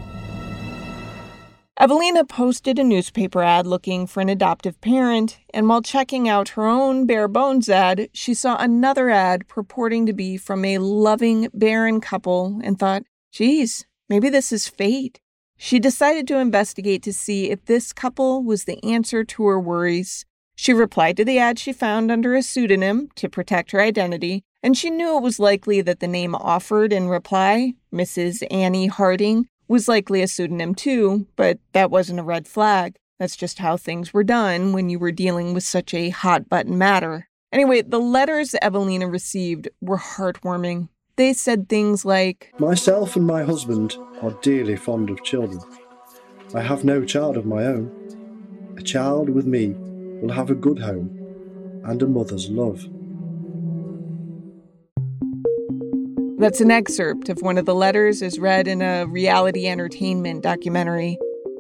Evelina 1.81 2.23
posted 2.25 2.79
a 2.79 2.85
newspaper 2.85 3.43
ad 3.43 3.67
looking 3.67 4.07
for 4.07 4.21
an 4.21 4.29
adoptive 4.29 4.79
parent, 4.83 5.39
and 5.55 5.69
while 5.69 5.81
checking 5.81 6.29
out 6.29 6.51
her 6.51 6.67
own 6.67 7.07
bare 7.07 7.29
bones 7.29 7.69
ad, 7.69 8.11
she 8.13 8.35
saw 8.35 8.57
another 8.59 9.09
ad 9.09 9.49
purporting 9.49 10.05
to 10.05 10.13
be 10.13 10.37
from 10.37 10.67
a 10.67 10.77
loving, 10.77 11.49
barren 11.55 11.99
couple 11.99 12.61
and 12.63 12.79
thought, 12.79 13.05
geez, 13.33 13.87
maybe 14.11 14.29
this 14.29 14.53
is 14.53 14.69
fate. 14.69 15.21
She 15.57 15.79
decided 15.79 16.29
to 16.29 16.39
investigate 16.39 17.03
to 17.05 17.13
see 17.13 17.51
if 17.51 17.65
this 17.65 17.95
couple 17.95 18.43
was 18.43 18.65
the 18.65 18.83
answer 18.85 19.25
to 19.25 19.47
her 19.47 19.59
worries. 19.59 20.27
She 20.55 20.75
replied 20.75 21.17
to 21.17 21.25
the 21.25 21.39
ad 21.39 21.59
she 21.59 21.73
found 21.73 22.13
under 22.13 22.35
a 22.35 22.43
pseudonym 22.43 23.09
to 23.17 23.31
protect 23.31 23.71
her 23.71 23.81
identity, 23.81 24.45
and 24.63 24.77
she 24.77 24.91
knew 24.91 25.17
it 25.17 25.23
was 25.23 25.39
likely 25.39 25.81
that 25.81 26.01
the 26.01 26.07
name 26.07 26.35
offered 26.35 26.93
in 26.93 27.09
reply, 27.09 27.73
Mrs. 27.93 28.47
Annie 28.51 28.89
Harding, 28.89 29.49
was 29.69 29.89
likely 29.89 30.23
a 30.23 30.29
pseudonym 30.29 30.75
too, 30.75 31.27
but 31.37 31.59
that 31.73 31.91
wasn't 31.91 32.21
a 32.21 32.25
red 32.25 32.47
flag. 32.47 32.97
That's 33.19 33.37
just 33.37 33.59
how 33.59 33.77
things 33.77 34.13
were 34.13 34.25
done 34.25 34.73
when 34.73 34.89
you 34.89 34.99
were 34.99 35.13
dealing 35.13 35.55
with 35.55 35.65
such 35.65 35.95
a 35.95 36.11
hot 36.11 36.49
button 36.49 36.77
matter. 36.77 37.29
Anyway, 37.53 37.83
the 37.83 38.01
letters 38.01 38.55
Evelina 38.61 39.07
received 39.07 39.69
were 39.81 39.99
heartwarming. 39.99 40.89
They 41.17 41.33
said 41.33 41.69
things 41.69 42.05
like 42.05 42.53
Myself 42.59 43.15
and 43.17 43.27
my 43.27 43.45
husband 43.45 43.97
are 44.23 44.37
dearly 44.43 44.77
fond 44.77 45.11
of 45.11 45.23
children. 45.23 45.61
I 46.55 46.63
have 46.63 46.85
no 46.85 47.05
child 47.05 47.37
of 47.37 47.47
my 47.47 47.65
own. 47.65 48.75
A 48.79 48.83
child 48.83 49.29
with 49.29 49.47
me 49.47 49.75
will 50.21 50.33
have 50.33 50.51
a 50.51 50.55
good 50.55 50.79
home 50.79 51.11
and 51.85 52.03
a 52.03 52.07
mother's 52.07 52.49
love. 52.49 52.89
That's 56.43 56.61
an 56.61 56.73
excerpt 56.73 57.29
of 57.29 57.41
one 57.41 57.57
of 57.57 57.67
the 57.67 57.75
letters 57.75 58.21
as 58.21 58.41
read 58.41 58.67
in 58.67 58.83
a 58.83 59.07
reality 59.07 59.69
entertainment 59.69 60.43
documentary. 60.43 61.17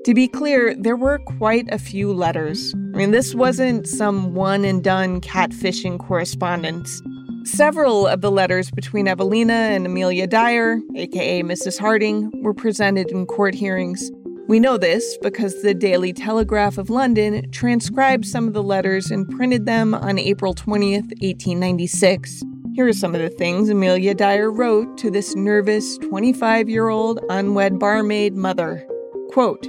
To 0.07 0.13
be 0.13 0.27
clear, 0.27 0.75
there 0.75 0.97
were 0.97 1.21
quite 1.39 1.73
a 1.73 1.79
few 1.79 2.13
letters. 2.13 2.75
I 2.75 2.97
mean, 2.97 3.13
this 3.13 3.33
wasn't 3.33 3.87
some 3.87 4.35
one 4.35 4.65
and 4.65 4.83
done 4.83 5.21
catfishing 5.21 6.01
correspondence. 6.01 7.01
Several 7.45 8.09
of 8.09 8.23
the 8.23 8.31
letters 8.33 8.73
between 8.73 9.07
Evelina 9.07 9.53
and 9.53 9.87
Amelia 9.87 10.27
Dyer, 10.27 10.81
aka 10.97 11.45
Mrs. 11.45 11.79
Harding, 11.79 12.33
were 12.43 12.53
presented 12.53 13.13
in 13.13 13.25
court 13.27 13.55
hearings. 13.55 14.11
We 14.49 14.59
know 14.59 14.79
this 14.79 15.17
because 15.19 15.63
the 15.63 15.75
Daily 15.75 16.13
Telegraph 16.13 16.77
of 16.77 16.91
London 16.91 17.49
transcribed 17.53 18.27
some 18.27 18.49
of 18.49 18.53
the 18.53 18.65
letters 18.65 19.13
and 19.13 19.29
printed 19.29 19.65
them 19.65 19.95
on 19.95 20.19
April 20.19 20.57
20th, 20.57 21.13
1896. 21.23 22.43
Here 22.75 22.89
are 22.89 22.93
some 22.95 23.15
of 23.15 23.21
the 23.21 23.29
things 23.29 23.69
Amelia 23.69 24.15
Dyer 24.15 24.51
wrote 24.51 24.97
to 24.97 25.11
this 25.11 25.37
nervous 25.37 25.99
25 25.99 26.71
year 26.71 26.89
old 26.89 27.21
unwed 27.29 27.79
barmaid 27.79 28.35
mother. 28.35 28.89
Quote, 29.29 29.69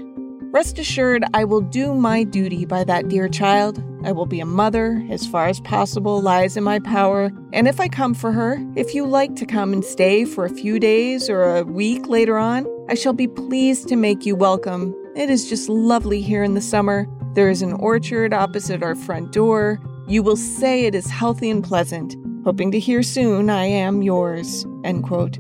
Rest 0.54 0.80
assured, 0.80 1.26
I 1.34 1.44
will 1.44 1.60
do 1.60 1.94
my 1.96 2.24
duty 2.24 2.64
by 2.64 2.86
that 2.86 3.10
dear 3.10 3.28
child. 3.28 3.84
I 4.06 4.14
will 4.14 4.26
be 4.26 4.40
a 4.40 4.46
mother 4.46 5.06
as 5.10 5.28
far 5.28 5.48
as 5.48 5.60
possible 5.60 6.22
lies 6.22 6.56
in 6.56 6.64
my 6.64 6.80
power. 6.80 7.30
And 7.52 7.68
if 7.68 7.82
I 7.82 7.90
come 7.90 8.14
for 8.14 8.32
her, 8.32 8.58
if 8.78 8.96
you 8.96 9.06
like 9.06 9.36
to 9.36 9.46
come 9.46 9.74
and 9.74 9.84
stay 9.84 10.24
for 10.24 10.46
a 10.46 10.50
few 10.50 10.80
days 10.80 11.30
or 11.30 11.58
a 11.58 11.64
week 11.66 12.08
later 12.08 12.38
on, 12.38 12.66
I 12.88 12.94
shall 12.94 13.12
be 13.12 13.28
pleased 13.28 13.90
to 13.90 13.98
make 13.98 14.26
you 14.26 14.38
welcome. 14.38 14.96
It 15.14 15.30
is 15.30 15.50
just 15.50 15.68
lovely 15.68 16.22
here 16.22 16.44
in 16.44 16.54
the 16.54 16.62
summer. 16.62 17.06
There 17.34 17.50
is 17.50 17.62
an 17.62 17.74
orchard 17.74 18.34
opposite 18.34 18.82
our 18.82 18.96
front 18.96 19.34
door. 19.34 19.82
You 20.08 20.24
will 20.24 20.38
say 20.38 20.86
it 20.86 20.96
is 20.96 21.10
healthy 21.10 21.50
and 21.50 21.62
pleasant. 21.62 22.16
Hoping 22.44 22.72
to 22.72 22.80
hear 22.80 23.02
soon, 23.04 23.50
I 23.50 23.64
am 23.66 24.02
yours. 24.02 24.66
End 24.84 25.06
quote. 25.06 25.40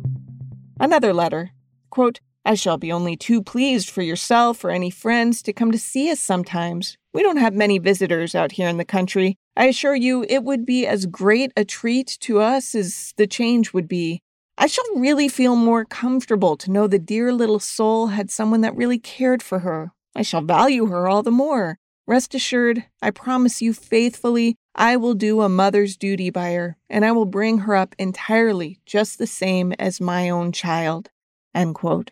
Another 0.80 1.14
letter. 1.14 1.52
Quote, 1.90 2.22
I 2.46 2.56
shall 2.56 2.78
be 2.78 2.94
only 2.94 3.18
too 3.18 3.44
pleased 3.44 3.90
for 3.90 4.02
yourself 4.02 4.64
or 4.64 4.70
any 4.70 4.90
friends 4.90 5.42
to 5.42 5.52
come 5.52 5.74
to 5.74 5.78
see 5.78 6.10
us 6.10 6.22
sometimes. 6.22 6.98
We 7.14 7.22
don't 7.22 7.38
have 7.38 7.54
many 7.54 7.78
visitors 7.78 8.36
out 8.36 8.54
here 8.54 8.70
in 8.70 8.78
the 8.78 8.86
country. 8.86 9.36
I 9.58 9.66
assure 9.66 9.96
you 9.96 10.26
it 10.30 10.46
would 10.46 10.66
be 10.66 10.88
as 10.88 11.06
great 11.06 11.52
a 11.58 11.66
treat 11.66 12.18
to 12.22 12.40
us 12.40 12.74
as 12.74 13.14
the 13.18 13.28
change 13.28 13.74
would 13.74 13.90
be. 13.90 14.22
I 14.58 14.68
shall 14.68 14.86
really 14.96 15.28
feel 15.28 15.58
more 15.58 15.84
comfortable 15.84 16.56
to 16.56 16.72
know 16.72 16.88
the 16.88 17.00
dear 17.00 17.34
little 17.34 17.60
soul 17.60 18.08
had 18.08 18.32
someone 18.32 18.62
that 18.62 18.78
really 18.78 18.98
cared 18.98 19.44
for 19.44 19.60
her. 19.60 19.92
I 20.16 20.22
shall 20.22 20.42
value 20.42 20.86
her 20.86 21.10
all 21.10 21.22
the 21.22 21.32
more. 21.32 21.80
Rest 22.08 22.34
assured, 22.34 22.86
I 23.02 23.12
promise 23.12 23.62
you 23.62 23.74
faithfully, 23.74 24.56
I 24.76 24.96
will 24.98 25.14
do 25.14 25.42
a 25.42 25.50
mother's 25.50 25.96
duty 25.96 26.32
by 26.32 26.54
her, 26.54 26.78
and 26.90 27.06
I 27.06 27.12
will 27.12 27.26
bring 27.26 27.60
her 27.60 27.76
up 27.76 27.96
entirely 28.00 28.80
just 28.88 29.20
the 29.20 29.28
same 29.28 29.72
as 29.74 30.02
my 30.02 30.30
own 30.30 30.52
child. 30.52 31.12
End 31.54 31.76
quote. 31.76 32.12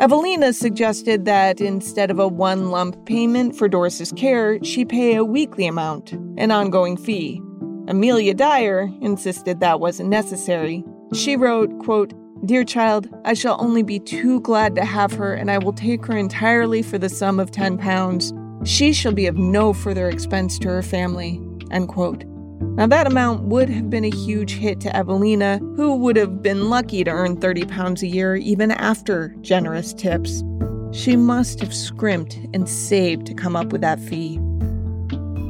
Evelina 0.00 0.52
suggested 0.52 1.26
that 1.26 1.60
instead 1.60 2.10
of 2.10 2.18
a 2.18 2.26
one 2.26 2.70
lump 2.70 3.06
payment 3.06 3.54
for 3.54 3.68
Doris's 3.68 4.10
care, 4.12 4.58
she 4.64 4.84
pay 4.84 5.14
a 5.14 5.24
weekly 5.24 5.66
amount, 5.66 6.12
an 6.38 6.50
ongoing 6.50 6.96
fee. 6.96 7.40
Amelia 7.86 8.34
Dyer 8.34 8.90
insisted 9.00 9.60
that 9.60 9.78
wasn't 9.78 10.08
necessary. 10.08 10.82
She 11.14 11.36
wrote, 11.36 11.70
quote, 11.80 12.14
Dear 12.46 12.64
child, 12.64 13.08
I 13.24 13.34
shall 13.34 13.60
only 13.60 13.82
be 13.82 14.00
too 14.00 14.40
glad 14.40 14.74
to 14.74 14.84
have 14.84 15.12
her, 15.12 15.34
and 15.34 15.50
I 15.50 15.58
will 15.58 15.74
take 15.74 16.06
her 16.06 16.16
entirely 16.16 16.82
for 16.82 16.96
the 16.98 17.10
sum 17.10 17.38
of 17.38 17.50
ten 17.50 17.76
pounds. 17.76 18.32
She 18.64 18.92
shall 18.92 19.12
be 19.12 19.26
of 19.26 19.36
no 19.36 19.72
further 19.72 20.08
expense 20.08 20.58
to 20.60 20.68
her 20.68 20.82
family. 20.82 21.40
End 21.70 21.88
quote. 21.88 22.24
Now, 22.60 22.86
that 22.86 23.06
amount 23.06 23.44
would 23.44 23.68
have 23.68 23.90
been 23.90 24.04
a 24.04 24.10
huge 24.10 24.52
hit 24.52 24.80
to 24.80 24.94
Evelina, 24.94 25.58
who 25.76 25.96
would 25.96 26.16
have 26.16 26.42
been 26.42 26.68
lucky 26.68 27.04
to 27.04 27.10
earn 27.10 27.36
30 27.36 27.64
pounds 27.64 28.02
a 28.02 28.06
year 28.06 28.36
even 28.36 28.70
after 28.70 29.34
generous 29.40 29.92
tips. 29.92 30.42
She 30.92 31.16
must 31.16 31.60
have 31.60 31.74
scrimped 31.74 32.38
and 32.52 32.68
saved 32.68 33.26
to 33.26 33.34
come 33.34 33.56
up 33.56 33.72
with 33.72 33.80
that 33.80 33.98
fee. 34.00 34.38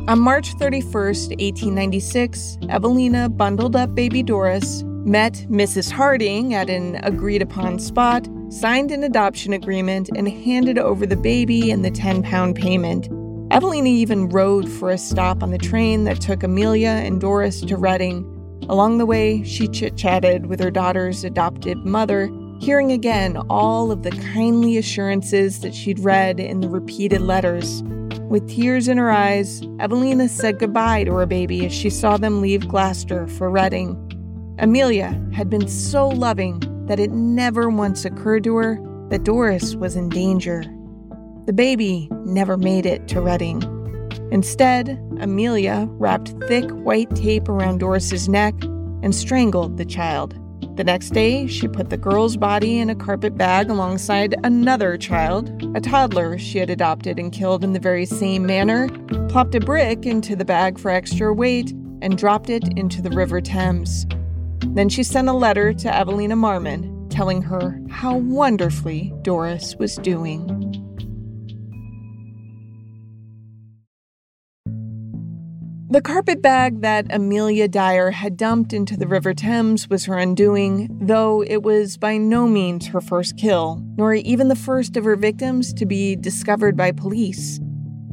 On 0.08 0.18
March 0.18 0.54
31st, 0.56 1.30
1896, 1.40 2.58
Evelina 2.68 3.28
bundled 3.28 3.76
up 3.76 3.94
baby 3.94 4.22
Doris, 4.22 4.82
met 5.04 5.34
Mrs. 5.50 5.90
Harding 5.90 6.54
at 6.54 6.68
an 6.68 6.96
agreed 7.02 7.42
upon 7.42 7.78
spot, 7.78 8.28
signed 8.50 8.90
an 8.90 9.04
adoption 9.04 9.52
agreement, 9.52 10.10
and 10.16 10.28
handed 10.28 10.76
over 10.76 11.06
the 11.06 11.16
baby 11.16 11.70
and 11.70 11.84
the 11.84 11.90
10 11.90 12.22
pound 12.22 12.56
payment. 12.56 13.08
Evelina 13.52 13.88
even 13.88 14.28
rode 14.28 14.68
for 14.68 14.90
a 14.90 14.98
stop 14.98 15.42
on 15.42 15.50
the 15.50 15.58
train 15.58 16.04
that 16.04 16.20
took 16.20 16.42
Amelia 16.42 16.88
and 16.88 17.20
Doris 17.20 17.60
to 17.62 17.76
Reading. 17.76 18.24
Along 18.68 18.98
the 18.98 19.06
way, 19.06 19.42
she 19.44 19.68
chit 19.68 19.96
chatted 19.96 20.46
with 20.46 20.60
her 20.60 20.70
daughter's 20.70 21.24
adopted 21.24 21.78
mother, 21.78 22.28
hearing 22.60 22.92
again 22.92 23.36
all 23.48 23.90
of 23.90 24.02
the 24.02 24.10
kindly 24.10 24.76
assurances 24.76 25.60
that 25.60 25.74
she'd 25.74 26.00
read 26.00 26.38
in 26.38 26.60
the 26.60 26.68
repeated 26.68 27.20
letters. 27.20 27.82
With 28.28 28.48
tears 28.48 28.86
in 28.86 28.98
her 28.98 29.10
eyes, 29.10 29.62
Evelina 29.80 30.28
said 30.28 30.58
goodbye 30.58 31.04
to 31.04 31.12
her 31.14 31.26
baby 31.26 31.66
as 31.66 31.72
she 31.72 31.90
saw 31.90 32.16
them 32.16 32.40
leave 32.40 32.68
Gloucester 32.68 33.26
for 33.26 33.48
Reading. 33.50 33.96
Amelia 34.58 35.20
had 35.32 35.48
been 35.48 35.66
so 35.66 36.08
loving 36.08 36.60
that 36.90 36.98
it 36.98 37.12
never 37.12 37.70
once 37.70 38.04
occurred 38.04 38.42
to 38.42 38.56
her 38.56 38.76
that 39.10 39.22
Doris 39.22 39.76
was 39.76 39.94
in 39.94 40.08
danger. 40.08 40.64
The 41.46 41.52
baby 41.52 42.08
never 42.24 42.56
made 42.56 42.84
it 42.84 43.06
to 43.06 43.20
Reading. 43.20 43.62
Instead, 44.32 44.98
Amelia 45.20 45.86
wrapped 45.92 46.34
thick 46.48 46.68
white 46.70 47.14
tape 47.14 47.48
around 47.48 47.78
Doris's 47.78 48.28
neck 48.28 48.54
and 49.04 49.14
strangled 49.14 49.76
the 49.76 49.84
child. 49.84 50.34
The 50.76 50.82
next 50.82 51.10
day, 51.10 51.46
she 51.46 51.68
put 51.68 51.90
the 51.90 51.96
girl's 51.96 52.36
body 52.36 52.80
in 52.80 52.90
a 52.90 52.96
carpet 52.96 53.38
bag 53.38 53.70
alongside 53.70 54.34
another 54.42 54.98
child, 54.98 55.48
a 55.76 55.80
toddler 55.80 56.38
she 56.38 56.58
had 56.58 56.70
adopted 56.70 57.20
and 57.20 57.30
killed 57.30 57.62
in 57.62 57.72
the 57.72 57.78
very 57.78 58.04
same 58.04 58.46
manner, 58.46 58.88
plopped 59.28 59.54
a 59.54 59.60
brick 59.60 60.06
into 60.06 60.34
the 60.34 60.44
bag 60.44 60.76
for 60.76 60.90
extra 60.90 61.32
weight, 61.32 61.70
and 62.02 62.18
dropped 62.18 62.50
it 62.50 62.66
into 62.76 63.00
the 63.00 63.10
River 63.10 63.40
Thames. 63.40 64.06
Then 64.68 64.88
she 64.88 65.02
sent 65.02 65.28
a 65.28 65.32
letter 65.32 65.72
to 65.72 65.94
Evelina 65.94 66.36
Marmon 66.36 67.08
telling 67.10 67.42
her 67.42 67.80
how 67.90 68.16
wonderfully 68.16 69.12
Doris 69.22 69.76
was 69.76 69.96
doing. 69.96 70.46
The 75.92 76.00
carpet 76.00 76.40
bag 76.40 76.82
that 76.82 77.12
Amelia 77.12 77.66
Dyer 77.66 78.12
had 78.12 78.36
dumped 78.36 78.72
into 78.72 78.96
the 78.96 79.08
River 79.08 79.34
Thames 79.34 79.90
was 79.90 80.04
her 80.04 80.16
undoing, 80.16 80.88
though 81.00 81.42
it 81.42 81.64
was 81.64 81.96
by 81.96 82.16
no 82.16 82.46
means 82.46 82.86
her 82.86 83.00
first 83.00 83.36
kill, 83.36 83.82
nor 83.96 84.14
even 84.14 84.46
the 84.46 84.54
first 84.54 84.96
of 84.96 85.02
her 85.02 85.16
victims 85.16 85.74
to 85.74 85.84
be 85.86 86.14
discovered 86.14 86.76
by 86.76 86.92
police. 86.92 87.58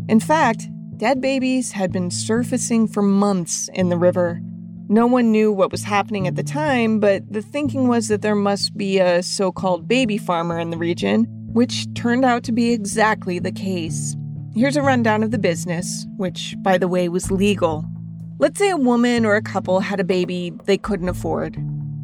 In 0.10 0.20
fact, 0.20 0.68
dead 0.98 1.22
babies 1.22 1.74
had 1.74 1.92
been 1.92 2.10
surfacing 2.10 2.88
for 2.88 3.04
months 3.04 3.70
in 3.76 3.90
the 3.90 3.98
river. 3.98 4.42
No 4.90 5.06
one 5.06 5.34
knew 5.34 5.52
what 5.52 5.70
was 5.70 5.84
happening 5.84 6.28
at 6.28 6.36
the 6.36 6.44
time, 6.44 7.02
but 7.02 7.22
the 7.30 7.42
thinking 7.42 7.90
was 7.90 8.08
that 8.08 8.22
there 8.22 8.36
must 8.36 8.78
be 8.78 9.00
a 9.00 9.22
so 9.22 9.52
called 9.52 9.86
baby 9.86 10.18
farmer 10.18 10.58
in 10.58 10.70
the 10.70 10.78
region, 10.78 11.26
which 11.52 11.94
turned 11.94 12.24
out 12.24 12.44
to 12.44 12.54
be 12.54 12.72
exactly 12.72 13.38
the 13.38 13.52
case. 13.52 14.16
Here's 14.56 14.78
a 14.78 14.82
rundown 14.82 15.24
of 15.24 15.32
the 15.32 15.38
business, 15.38 16.06
which, 16.16 16.56
by 16.60 16.78
the 16.78 16.88
way, 16.88 17.10
was 17.10 17.32
legal. 17.32 17.84
Let's 18.40 18.60
say 18.60 18.70
a 18.70 18.78
woman 18.78 19.26
or 19.26 19.36
a 19.36 19.42
couple 19.42 19.82
had 19.82 20.00
a 20.00 20.06
baby 20.06 20.54
they 20.64 20.78
couldn't 20.78 21.10
afford. 21.10 21.58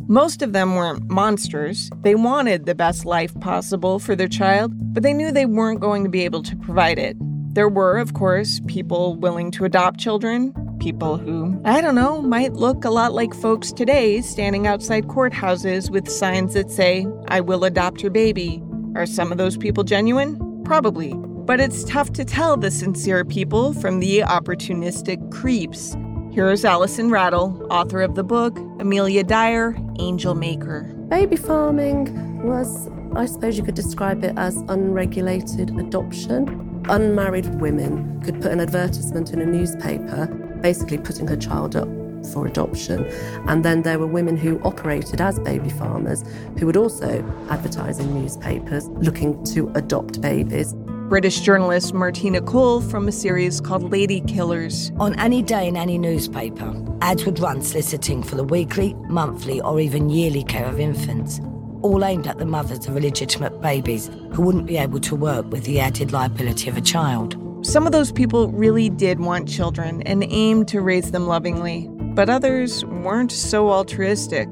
Most 0.09 0.41
of 0.41 0.51
them 0.51 0.75
weren't 0.75 1.09
monsters. 1.09 1.89
They 2.01 2.15
wanted 2.15 2.65
the 2.65 2.75
best 2.75 3.05
life 3.05 3.33
possible 3.39 3.97
for 3.97 4.13
their 4.13 4.27
child, 4.27 4.73
but 4.93 5.03
they 5.03 5.13
knew 5.13 5.31
they 5.31 5.45
weren't 5.45 5.79
going 5.79 6.03
to 6.03 6.09
be 6.09 6.25
able 6.25 6.43
to 6.43 6.55
provide 6.57 6.99
it. 6.99 7.15
There 7.53 7.69
were, 7.69 7.97
of 7.97 8.13
course, 8.13 8.59
people 8.67 9.15
willing 9.15 9.51
to 9.51 9.63
adopt 9.63 10.01
children, 10.01 10.53
people 10.83 11.17
who, 11.17 11.61
I 11.63 11.79
don't 11.79 11.95
know, 11.95 12.21
might 12.21 12.51
look 12.51 12.83
a 12.83 12.89
lot 12.89 13.13
like 13.13 13.33
folks 13.33 13.71
today 13.71 14.19
standing 14.19 14.67
outside 14.67 15.07
courthouses 15.07 15.89
with 15.89 16.09
signs 16.09 16.55
that 16.55 16.69
say, 16.69 17.07
I 17.29 17.39
will 17.39 17.63
adopt 17.63 18.01
your 18.01 18.11
baby. 18.11 18.61
Are 18.93 19.05
some 19.05 19.31
of 19.31 19.37
those 19.37 19.55
people 19.55 19.85
genuine? 19.85 20.61
Probably. 20.65 21.13
But 21.13 21.61
it's 21.61 21.85
tough 21.85 22.11
to 22.13 22.25
tell 22.25 22.57
the 22.57 22.69
sincere 22.69 23.23
people 23.23 23.73
from 23.73 24.01
the 24.01 24.19
opportunistic 24.19 25.31
creeps. 25.31 25.95
Here's 26.33 26.65
Alison 26.65 27.09
Rattle, 27.09 27.65
author 27.71 28.01
of 28.01 28.15
the 28.15 28.23
book 28.25 28.57
Amelia 28.81 29.23
Dyer, 29.23 29.77
Angel 29.99 30.35
Maker. 30.35 30.83
Baby 31.07 31.37
farming 31.37 32.43
was, 32.43 32.89
I 33.15 33.25
suppose 33.25 33.57
you 33.57 33.63
could 33.63 33.75
describe 33.75 34.21
it 34.25 34.37
as 34.37 34.57
unregulated 34.67 35.69
adoption. 35.79 36.83
Unmarried 36.89 37.61
women 37.61 38.21
could 38.21 38.41
put 38.41 38.51
an 38.51 38.59
advertisement 38.59 39.31
in 39.31 39.39
a 39.39 39.45
newspaper, 39.45 40.27
basically 40.63 40.97
putting 40.97 41.27
her 41.27 41.37
child 41.37 41.75
up 41.75 41.87
for 42.31 42.47
adoption. 42.47 43.05
And 43.47 43.63
then 43.63 43.83
there 43.83 43.99
were 43.99 44.07
women 44.07 44.37
who 44.37 44.59
operated 44.63 45.21
as 45.21 45.37
baby 45.39 45.69
farmers 45.69 46.23
who 46.57 46.65
would 46.65 46.77
also 46.77 47.19
advertise 47.49 47.99
in 47.99 48.13
newspapers 48.13 48.87
looking 48.87 49.43
to 49.53 49.71
adopt 49.75 50.21
babies. 50.21 50.73
British 51.09 51.41
journalist 51.41 51.93
Martina 51.93 52.41
Cole 52.41 52.81
from 52.81 53.07
a 53.07 53.11
series 53.11 53.59
called 53.59 53.91
Lady 53.91 54.21
Killers. 54.21 54.91
On 54.99 55.19
any 55.19 55.41
day 55.43 55.67
in 55.67 55.75
any 55.75 55.97
newspaper, 55.97 56.73
ads 57.01 57.25
would 57.25 57.39
run 57.39 57.61
soliciting 57.61 58.23
for 58.23 58.35
the 58.35 58.43
weekly, 58.43 58.95
monthly, 59.09 59.61
or 59.61 59.79
even 59.79 60.09
yearly 60.09 60.43
care 60.43 60.65
of 60.65 60.79
infants, 60.79 61.41
all 61.81 62.03
aimed 62.05 62.25
at 62.25 62.37
the 62.37 62.45
mothers 62.45 62.87
of 62.87 62.95
illegitimate 62.95 63.61
babies 63.61 64.09
who 64.31 64.41
wouldn't 64.41 64.65
be 64.65 64.77
able 64.77 65.01
to 65.01 65.15
work 65.15 65.45
with 65.51 65.65
the 65.65 65.79
added 65.81 66.13
liability 66.13 66.69
of 66.69 66.77
a 66.77 66.81
child. 66.81 67.42
Some 67.63 67.85
of 67.85 67.93
those 67.93 68.11
people 68.11 68.49
really 68.49 68.89
did 68.89 69.21
want 69.21 69.47
children 69.47 70.01
and 70.01 70.21
aimed 70.25 70.67
to 70.67 70.81
raise 70.81 71.11
them 71.11 71.27
lovingly, 71.27 71.87
but 71.89 72.29
others 72.29 72.83
weren't 72.83 73.31
so 73.31 73.69
altruistic. 73.69 74.49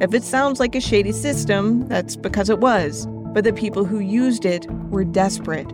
If 0.00 0.14
it 0.14 0.24
sounds 0.24 0.60
like 0.60 0.74
a 0.74 0.80
shady 0.80 1.12
system, 1.12 1.86
that's 1.88 2.16
because 2.16 2.48
it 2.48 2.60
was, 2.60 3.06
but 3.06 3.44
the 3.44 3.52
people 3.52 3.84
who 3.84 3.98
used 3.98 4.46
it 4.46 4.66
were 4.88 5.04
desperate. 5.04 5.70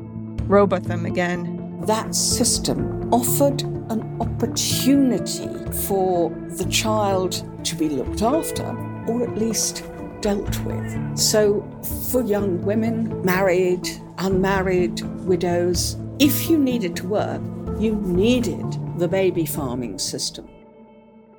Rowbotham 0.48 1.06
again. 1.06 1.80
That 1.86 2.12
system 2.12 3.08
offered 3.14 3.62
an 3.62 4.16
opportunity 4.20 5.48
for 5.86 6.30
the 6.48 6.66
child 6.68 7.64
to 7.66 7.76
be 7.76 7.88
looked 7.88 8.22
after 8.22 8.64
or 9.06 9.22
at 9.22 9.38
least 9.38 9.84
dealt 10.20 10.58
with. 10.64 11.18
So, 11.18 11.62
for 12.10 12.22
young 12.22 12.62
women, 12.62 13.24
married, 13.24 13.88
unmarried, 14.18 15.00
widows, 15.24 15.96
if 16.18 16.50
you 16.50 16.58
needed 16.58 16.96
to 16.96 17.08
work, 17.08 17.40
you 17.80 17.96
needed 17.96 18.66
the 18.98 19.08
baby 19.08 19.46
farming 19.46 19.98
system. 19.98 20.48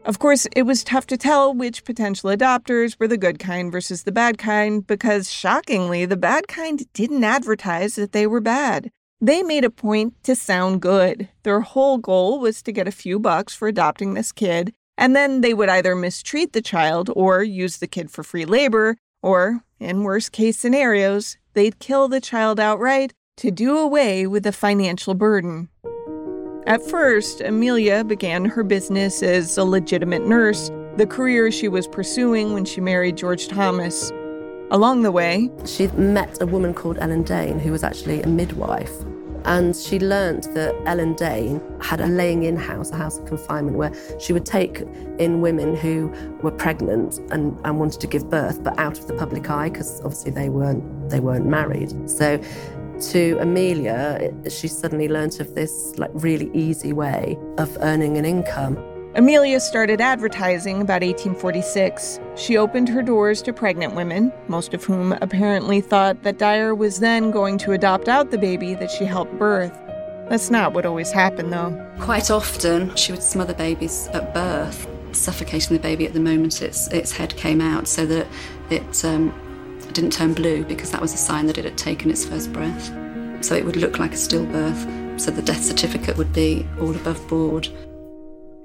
Of 0.04 0.17
course, 0.17 0.48
it 0.56 0.63
was 0.63 0.84
tough 0.84 1.06
to 1.08 1.17
tell 1.17 1.54
which 1.54 1.84
potential 1.84 2.32
adopters 2.32 3.00
were 3.00 3.08
the 3.08 3.17
good 3.17 3.38
kind 3.38 3.72
versus 3.72 4.02
the 4.04 4.12
bad 4.12 4.39
kind 4.39 4.86
because, 4.86 5.32
shockingly, 5.32 6.06
the 6.06 6.17
bad 6.17 6.48
kind 6.48 6.91
didn't 6.94 7.24
advertise 7.24 7.96
that 7.96 8.12
they 8.12 8.26
were 8.26 8.41
bad. 8.41 8.89
They 9.24 9.44
made 9.44 9.63
a 9.63 9.70
point 9.70 10.15
to 10.24 10.36
sound 10.36 10.82
good. 10.82 11.30
Their 11.44 11.62
whole 11.62 12.00
goal 12.00 12.39
was 12.39 12.63
to 12.63 12.72
get 12.72 12.88
a 12.88 12.91
few 12.91 13.20
bucks 13.20 13.54
for 13.54 13.67
adopting 13.67 14.15
this 14.15 14.32
kid, 14.32 14.74
and 15.02 15.16
then 15.16 15.42
they 15.42 15.56
would 15.56 15.68
either 15.68 15.96
mistreat 15.96 16.54
the 16.54 16.62
child 16.62 17.10
or 17.16 17.42
use 17.42 17.78
the 17.78 17.88
kid 17.88 18.12
for 18.12 18.24
free 18.24 18.46
labor, 18.46 18.98
or, 19.24 19.64
in 19.80 20.04
worst 20.04 20.32
case 20.32 20.60
scenarios, 20.60 21.38
they'd 21.56 21.80
kill 21.80 22.08
the 22.08 22.22
child 22.22 22.60
outright 22.60 23.12
to 23.38 23.50
do 23.50 23.80
away 23.80 24.28
with 24.28 24.44
the 24.44 24.52
financial 24.52 25.16
burden. 25.16 25.70
At 26.68 26.84
first, 26.84 27.42
Amelia 27.42 28.04
began 28.04 28.46
her 28.46 28.64
business 28.64 29.24
as 29.24 29.58
a 29.58 29.64
legitimate 29.64 30.28
nurse, 30.28 30.70
the 30.98 31.08
career 31.08 31.52
she 31.52 31.68
was 31.68 31.88
pursuing 31.88 32.54
when 32.54 32.64
she 32.64 32.80
married 32.80 33.18
George 33.18 33.48
Thomas. 33.48 34.12
Along 34.70 35.02
the 35.02 35.12
way, 35.12 35.50
she 35.66 35.88
met 35.88 36.40
a 36.40 36.46
woman 36.46 36.76
called 36.76 37.00
Ellen 37.00 37.24
Dane, 37.24 37.58
who 37.58 37.72
was 37.72 37.84
actually 37.84 38.22
a 38.22 38.28
midwife. 38.28 38.94
And 39.45 39.75
she 39.75 39.99
learnt 39.99 40.54
that 40.54 40.75
Ellen 40.86 41.15
Dane 41.15 41.62
had 41.82 41.99
a 42.01 42.08
laying 42.08 42.43
in 42.43 42.56
house, 42.56 42.91
a 42.91 42.95
house 42.95 43.17
of 43.17 43.25
confinement, 43.25 43.77
where 43.77 43.91
she 44.19 44.34
would 44.34 44.45
take 44.45 44.82
in 45.17 45.41
women 45.41 45.75
who 45.75 46.13
were 46.41 46.51
pregnant 46.51 47.19
and, 47.32 47.60
and 47.63 47.80
wanted 47.80 47.99
to 48.01 48.08
give 48.08 48.30
birth, 48.30 48.63
but 48.63 48.77
out 48.80 48.99
of 48.99 49.08
the 49.08 49.13
public 49.13 49.49
eye, 49.49 49.69
because 49.69 49.99
obviously 50.01 50.32
they 50.32 50.49
weren't, 50.49 51.10
they 51.10 51.19
weren't 51.19 51.45
married. 51.45 52.10
So 52.10 52.39
to 53.12 53.38
Amelia, 53.39 54.32
she 54.47 54.67
suddenly 54.67 55.08
learnt 55.08 55.39
of 55.39 55.56
this 55.56 55.93
like 55.97 56.12
really 56.13 56.51
easy 56.54 56.93
way 56.93 57.38
of 57.58 57.75
earning 57.82 58.17
an 58.17 58.25
income. 58.25 58.77
Amelia 59.13 59.60
started 59.60 60.00
advertising 60.00 60.82
about 60.82 61.02
1846. 61.02 62.17
She 62.38 62.56
opened 62.56 62.88
her 62.88 63.02
doors 63.02 63.41
to 63.41 63.52
pregnant 63.52 63.93
women, 63.93 64.32
most 64.47 64.74
of 64.74 64.86
whom 64.86 65.12
apparently 65.21 65.82
thought 65.82 66.24
that 66.24 66.38
Dyer 66.38 66.74
was 66.74 67.02
then 67.02 67.30
going 67.30 67.58
to 67.58 67.74
adopt 67.74 68.08
out 68.08 68.32
the 68.32 68.38
baby 68.38 68.74
that 68.76 68.89
she 68.89 69.04
helped 69.04 69.38
birth. 69.38 69.78
That's 70.30 70.50
not 70.50 70.71
what 70.71 70.86
always 70.86 71.12
happened, 71.12 71.52
though. 71.52 71.78
Quite 72.00 72.32
often, 72.32 72.95
she 72.95 73.12
would 73.12 73.21
smother 73.21 73.54
babies 73.54 74.08
at 74.13 74.34
birth, 74.34 74.88
suffocating 75.12 75.76
the 75.76 75.84
baby 75.84 76.06
at 76.06 76.13
the 76.13 76.21
moment 76.21 76.62
its, 76.62 76.88
its 76.88 77.12
head 77.12 77.36
came 77.36 77.60
out 77.60 77.89
so 77.89 78.06
that 78.06 78.28
it 78.69 79.04
um, 79.04 79.34
didn't 79.91 80.13
turn 80.13 80.34
blue 80.34 80.63
because 80.63 80.89
that 80.91 81.02
was 81.02 81.13
a 81.13 81.17
sign 81.17 81.47
that 81.47 81.58
it 81.58 81.65
had 81.65 81.78
taken 81.78 82.10
its 82.10 82.24
first 82.24 82.54
breath. 82.54 82.86
So 83.43 83.56
it 83.56 83.65
would 83.65 83.76
look 83.76 84.00
like 84.00 84.13
a 84.13 84.17
stillbirth, 84.17 85.19
so 85.19 85.32
the 85.32 85.41
death 85.41 85.65
certificate 85.65 86.15
would 86.15 86.32
be 86.32 86.65
all 86.80 86.95
above 86.95 87.28
board. 87.28 87.67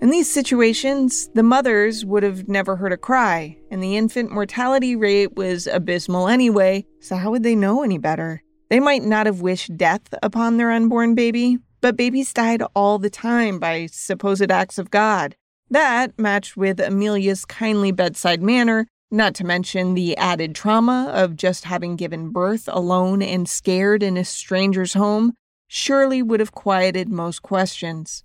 In 0.06 0.12
these 0.12 0.30
situations, 0.30 1.28
the 1.34 1.42
mothers 1.42 2.04
would 2.04 2.22
have 2.22 2.46
never 2.46 2.76
heard 2.76 2.92
a 2.92 2.96
cry, 2.96 3.58
and 3.72 3.82
the 3.82 3.96
infant 3.96 4.30
mortality 4.30 4.94
rate 4.94 5.34
was 5.34 5.66
abysmal 5.66 6.28
anyway, 6.28 6.86
so 7.00 7.16
how 7.16 7.32
would 7.32 7.42
they 7.42 7.56
know 7.56 7.82
any 7.82 7.98
better? 7.98 8.40
They 8.70 8.78
might 8.78 9.02
not 9.02 9.26
have 9.26 9.40
wished 9.40 9.76
death 9.76 10.02
upon 10.22 10.58
their 10.58 10.70
unborn 10.70 11.16
baby, 11.16 11.58
but 11.80 11.96
babies 11.96 12.32
died 12.32 12.62
all 12.76 13.00
the 13.00 13.10
time 13.10 13.58
by 13.58 13.86
supposed 13.86 14.48
acts 14.48 14.78
of 14.78 14.92
God. 14.92 15.34
That, 15.70 16.16
matched 16.16 16.56
with 16.56 16.78
Amelia's 16.78 17.44
kindly 17.44 17.90
bedside 17.90 18.40
manner, 18.40 18.86
not 19.10 19.34
to 19.34 19.44
mention 19.44 19.94
the 19.94 20.16
added 20.18 20.54
trauma 20.54 21.10
of 21.12 21.34
just 21.34 21.64
having 21.64 21.96
given 21.96 22.30
birth 22.30 22.68
alone 22.68 23.22
and 23.22 23.48
scared 23.48 24.04
in 24.04 24.16
a 24.16 24.24
stranger's 24.24 24.94
home, 24.94 25.32
surely 25.66 26.22
would 26.22 26.38
have 26.38 26.52
quieted 26.52 27.08
most 27.08 27.42
questions. 27.42 28.22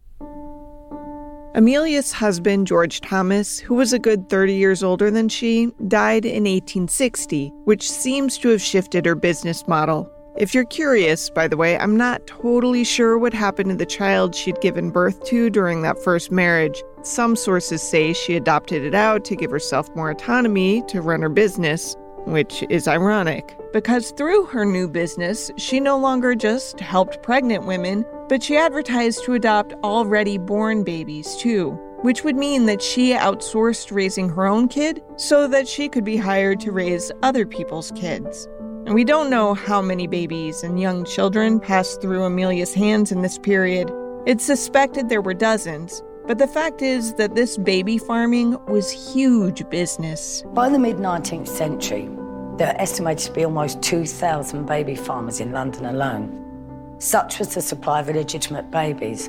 Amelia's 1.53 2.13
husband, 2.13 2.65
George 2.65 3.01
Thomas, 3.01 3.59
who 3.59 3.75
was 3.75 3.91
a 3.91 3.99
good 3.99 4.29
30 4.29 4.53
years 4.53 4.83
older 4.83 5.11
than 5.11 5.27
she, 5.27 5.69
died 5.89 6.23
in 6.23 6.45
1860, 6.45 7.51
which 7.65 7.91
seems 7.91 8.37
to 8.37 8.47
have 8.49 8.61
shifted 8.61 9.05
her 9.05 9.15
business 9.15 9.67
model. 9.67 10.09
If 10.37 10.53
you're 10.53 10.63
curious, 10.63 11.29
by 11.29 11.49
the 11.49 11.57
way, 11.57 11.77
I'm 11.77 11.97
not 11.97 12.25
totally 12.25 12.85
sure 12.85 13.17
what 13.17 13.33
happened 13.33 13.69
to 13.71 13.75
the 13.75 13.85
child 13.85 14.33
she'd 14.33 14.61
given 14.61 14.91
birth 14.91 15.25
to 15.25 15.49
during 15.49 15.81
that 15.81 16.01
first 16.01 16.31
marriage. 16.31 16.81
Some 17.03 17.35
sources 17.35 17.83
say 17.83 18.13
she 18.13 18.37
adopted 18.37 18.83
it 18.83 18.95
out 18.95 19.25
to 19.25 19.35
give 19.35 19.51
herself 19.51 19.93
more 19.93 20.09
autonomy 20.09 20.83
to 20.87 21.01
run 21.01 21.21
her 21.21 21.27
business, 21.27 21.97
which 22.25 22.63
is 22.69 22.88
ironic, 22.88 23.57
because 23.73 24.12
through 24.12 24.45
her 24.45 24.65
new 24.65 24.88
business, 24.88 25.51
she 25.57 25.79
no 25.79 25.97
longer 25.97 26.36
just 26.36 26.79
helped 26.79 27.23
pregnant 27.23 27.65
women, 27.65 28.05
but 28.29 28.43
she 28.43 28.57
advertised 28.57 29.23
to 29.23 29.34
adopt 29.34 29.73
already 29.84 30.38
born 30.38 30.84
babies 30.84 31.36
too, 31.36 31.71
which 32.01 32.23
would 32.23 32.36
mean 32.36 32.65
that 32.65 32.81
she 32.81 33.13
outsourced 33.13 33.91
raising 33.91 34.29
her 34.29 34.45
own 34.45 34.67
kid 34.67 35.03
so 35.15 35.47
that 35.47 35.67
she 35.67 35.89
could 35.89 36.03
be 36.03 36.17
hired 36.17 36.60
to 36.60 36.71
raise 36.71 37.12
other 37.23 37.45
people's 37.45 37.91
kids. 37.95 38.47
And 38.86 38.95
we 38.95 39.03
don't 39.03 39.29
know 39.29 39.53
how 39.53 39.81
many 39.81 40.07
babies 40.07 40.63
and 40.63 40.79
young 40.79 41.05
children 41.05 41.60
passed 41.60 42.01
through 42.01 42.23
Amelia's 42.23 42.73
hands 42.73 43.12
in 43.12 43.21
this 43.21 43.38
period. 43.38 43.91
It's 44.25 44.43
suspected 44.43 45.10
there 45.10 45.21
were 45.21 45.34
dozens, 45.34 46.01
but 46.27 46.38
the 46.38 46.47
fact 46.47 46.81
is 46.81 47.13
that 47.15 47.36
this 47.36 47.57
baby 47.57 47.97
farming 47.97 48.63
was 48.65 48.91
huge 48.91 49.67
business. 49.69 50.43
By 50.53 50.69
the 50.69 50.79
mid 50.79 50.97
19th 50.97 51.47
century, 51.47 52.10
there 52.57 52.69
are 52.69 52.81
estimated 52.81 53.27
to 53.27 53.31
be 53.34 53.43
almost 53.43 53.81
2,000 53.81 54.65
baby 54.65 54.95
farmers 54.95 55.39
in 55.39 55.51
London 55.51 55.86
alone. 55.86 56.95
Such 56.99 57.39
was 57.39 57.55
the 57.55 57.62
supply 57.62 57.99
of 57.99 58.10
illegitimate 58.10 58.69
babies. 58.69 59.27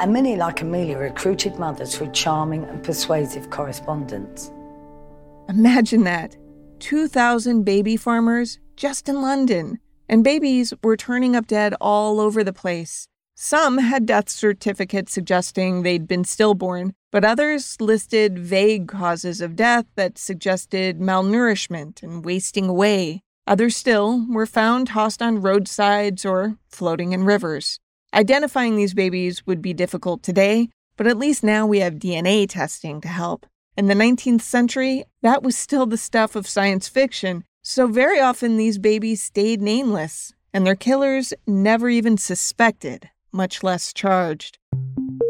And 0.00 0.12
many, 0.12 0.36
like 0.36 0.60
Amelia, 0.60 0.98
recruited 0.98 1.58
mothers 1.58 1.96
through 1.96 2.12
charming 2.12 2.64
and 2.64 2.82
persuasive 2.82 3.50
correspondence. 3.50 4.50
Imagine 5.48 6.04
that 6.04 6.36
2,000 6.80 7.62
baby 7.64 7.96
farmers 7.96 8.58
just 8.76 9.08
in 9.08 9.22
London, 9.22 9.78
and 10.08 10.22
babies 10.22 10.72
were 10.82 10.96
turning 10.96 11.34
up 11.34 11.46
dead 11.46 11.74
all 11.80 12.20
over 12.20 12.44
the 12.44 12.52
place. 12.52 13.08
Some 13.40 13.78
had 13.78 14.04
death 14.04 14.28
certificates 14.28 15.12
suggesting 15.12 15.82
they'd 15.82 16.08
been 16.08 16.24
stillborn, 16.24 16.92
but 17.12 17.24
others 17.24 17.80
listed 17.80 18.36
vague 18.36 18.88
causes 18.88 19.40
of 19.40 19.54
death 19.54 19.86
that 19.94 20.18
suggested 20.18 20.98
malnourishment 20.98 22.02
and 22.02 22.24
wasting 22.24 22.68
away. 22.68 23.22
Others 23.46 23.76
still 23.76 24.26
were 24.28 24.44
found 24.44 24.88
tossed 24.88 25.22
on 25.22 25.40
roadsides 25.40 26.24
or 26.24 26.56
floating 26.68 27.12
in 27.12 27.22
rivers. 27.22 27.78
Identifying 28.12 28.74
these 28.74 28.92
babies 28.92 29.46
would 29.46 29.62
be 29.62 29.72
difficult 29.72 30.24
today, 30.24 30.68
but 30.96 31.06
at 31.06 31.16
least 31.16 31.44
now 31.44 31.64
we 31.64 31.78
have 31.78 31.94
DNA 31.94 32.48
testing 32.48 33.00
to 33.02 33.08
help. 33.08 33.46
In 33.76 33.86
the 33.86 33.94
19th 33.94 34.42
century, 34.42 35.04
that 35.22 35.44
was 35.44 35.56
still 35.56 35.86
the 35.86 35.96
stuff 35.96 36.34
of 36.34 36.48
science 36.48 36.88
fiction, 36.88 37.44
so, 37.62 37.86
very 37.86 38.18
often 38.18 38.56
these 38.56 38.78
babies 38.78 39.22
stayed 39.22 39.62
nameless, 39.62 40.32
and 40.52 40.66
their 40.66 40.74
killers 40.74 41.32
never 41.46 41.88
even 41.88 42.18
suspected, 42.18 43.10
much 43.32 43.62
less 43.62 43.92
charged. 43.92 44.58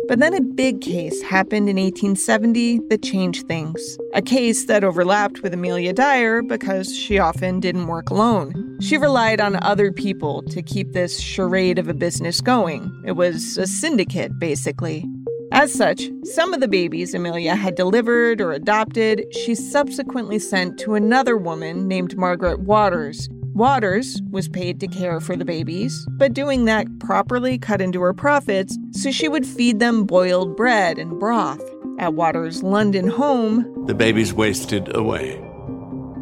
But 0.09 0.21
then 0.21 0.33
a 0.33 0.41
big 0.41 0.81
case 0.81 1.21
happened 1.21 1.69
in 1.69 1.77
1870 1.77 2.81
that 2.89 3.03
changed 3.03 3.47
things. 3.47 3.99
A 4.15 4.23
case 4.23 4.65
that 4.65 4.83
overlapped 4.83 5.43
with 5.43 5.53
Amelia 5.53 5.93
Dyer 5.93 6.41
because 6.41 6.97
she 6.97 7.19
often 7.19 7.61
didn't 7.61 7.89
work 7.89 8.09
alone. 8.09 8.79
She 8.81 8.97
relied 8.97 9.39
on 9.39 9.63
other 9.63 9.93
people 9.93 10.43
to 10.45 10.63
keep 10.63 10.93
this 10.93 11.21
charade 11.21 11.79
of 11.79 11.89
a 11.89 11.95
business 11.95 12.41
going. 12.41 12.91
It 13.05 13.13
was 13.13 13.59
a 13.59 13.67
syndicate, 13.67 14.39
basically. 14.39 15.05
As 15.53 15.73
such, 15.73 16.11
some 16.25 16.55
of 16.55 16.61
the 16.61 16.69
babies 16.69 17.13
Amelia 17.13 17.55
had 17.55 17.75
delivered 17.75 18.41
or 18.41 18.53
adopted, 18.53 19.25
she 19.35 19.55
subsequently 19.55 20.39
sent 20.39 20.79
to 20.81 20.95
another 20.95 21.37
woman 21.37 21.87
named 21.87 22.17
Margaret 22.17 22.61
Waters. 22.61 23.29
Waters 23.55 24.21
was 24.31 24.49
paid 24.49 24.79
to 24.81 24.87
care 24.87 25.21
for 25.21 25.37
the 25.37 25.45
babies, 25.45 26.07
but 26.11 26.33
doing 26.33 26.65
that 26.67 26.87
properly 27.01 27.59
cut 27.59 27.81
into 27.81 28.01
her 28.01 28.15
profits, 28.15 28.79
so 28.93 29.11
she 29.11 29.29
would 29.29 29.47
feed 29.47 29.81
them 29.81 30.05
boiled 30.05 30.57
bread 30.57 30.99
and 30.99 31.19
broth. 31.19 31.63
At 31.99 32.15
Waters' 32.15 32.63
London 32.63 33.09
home, 33.09 33.87
the 33.87 33.95
babies 33.95 34.33
wasted 34.33 34.95
away. 34.95 35.45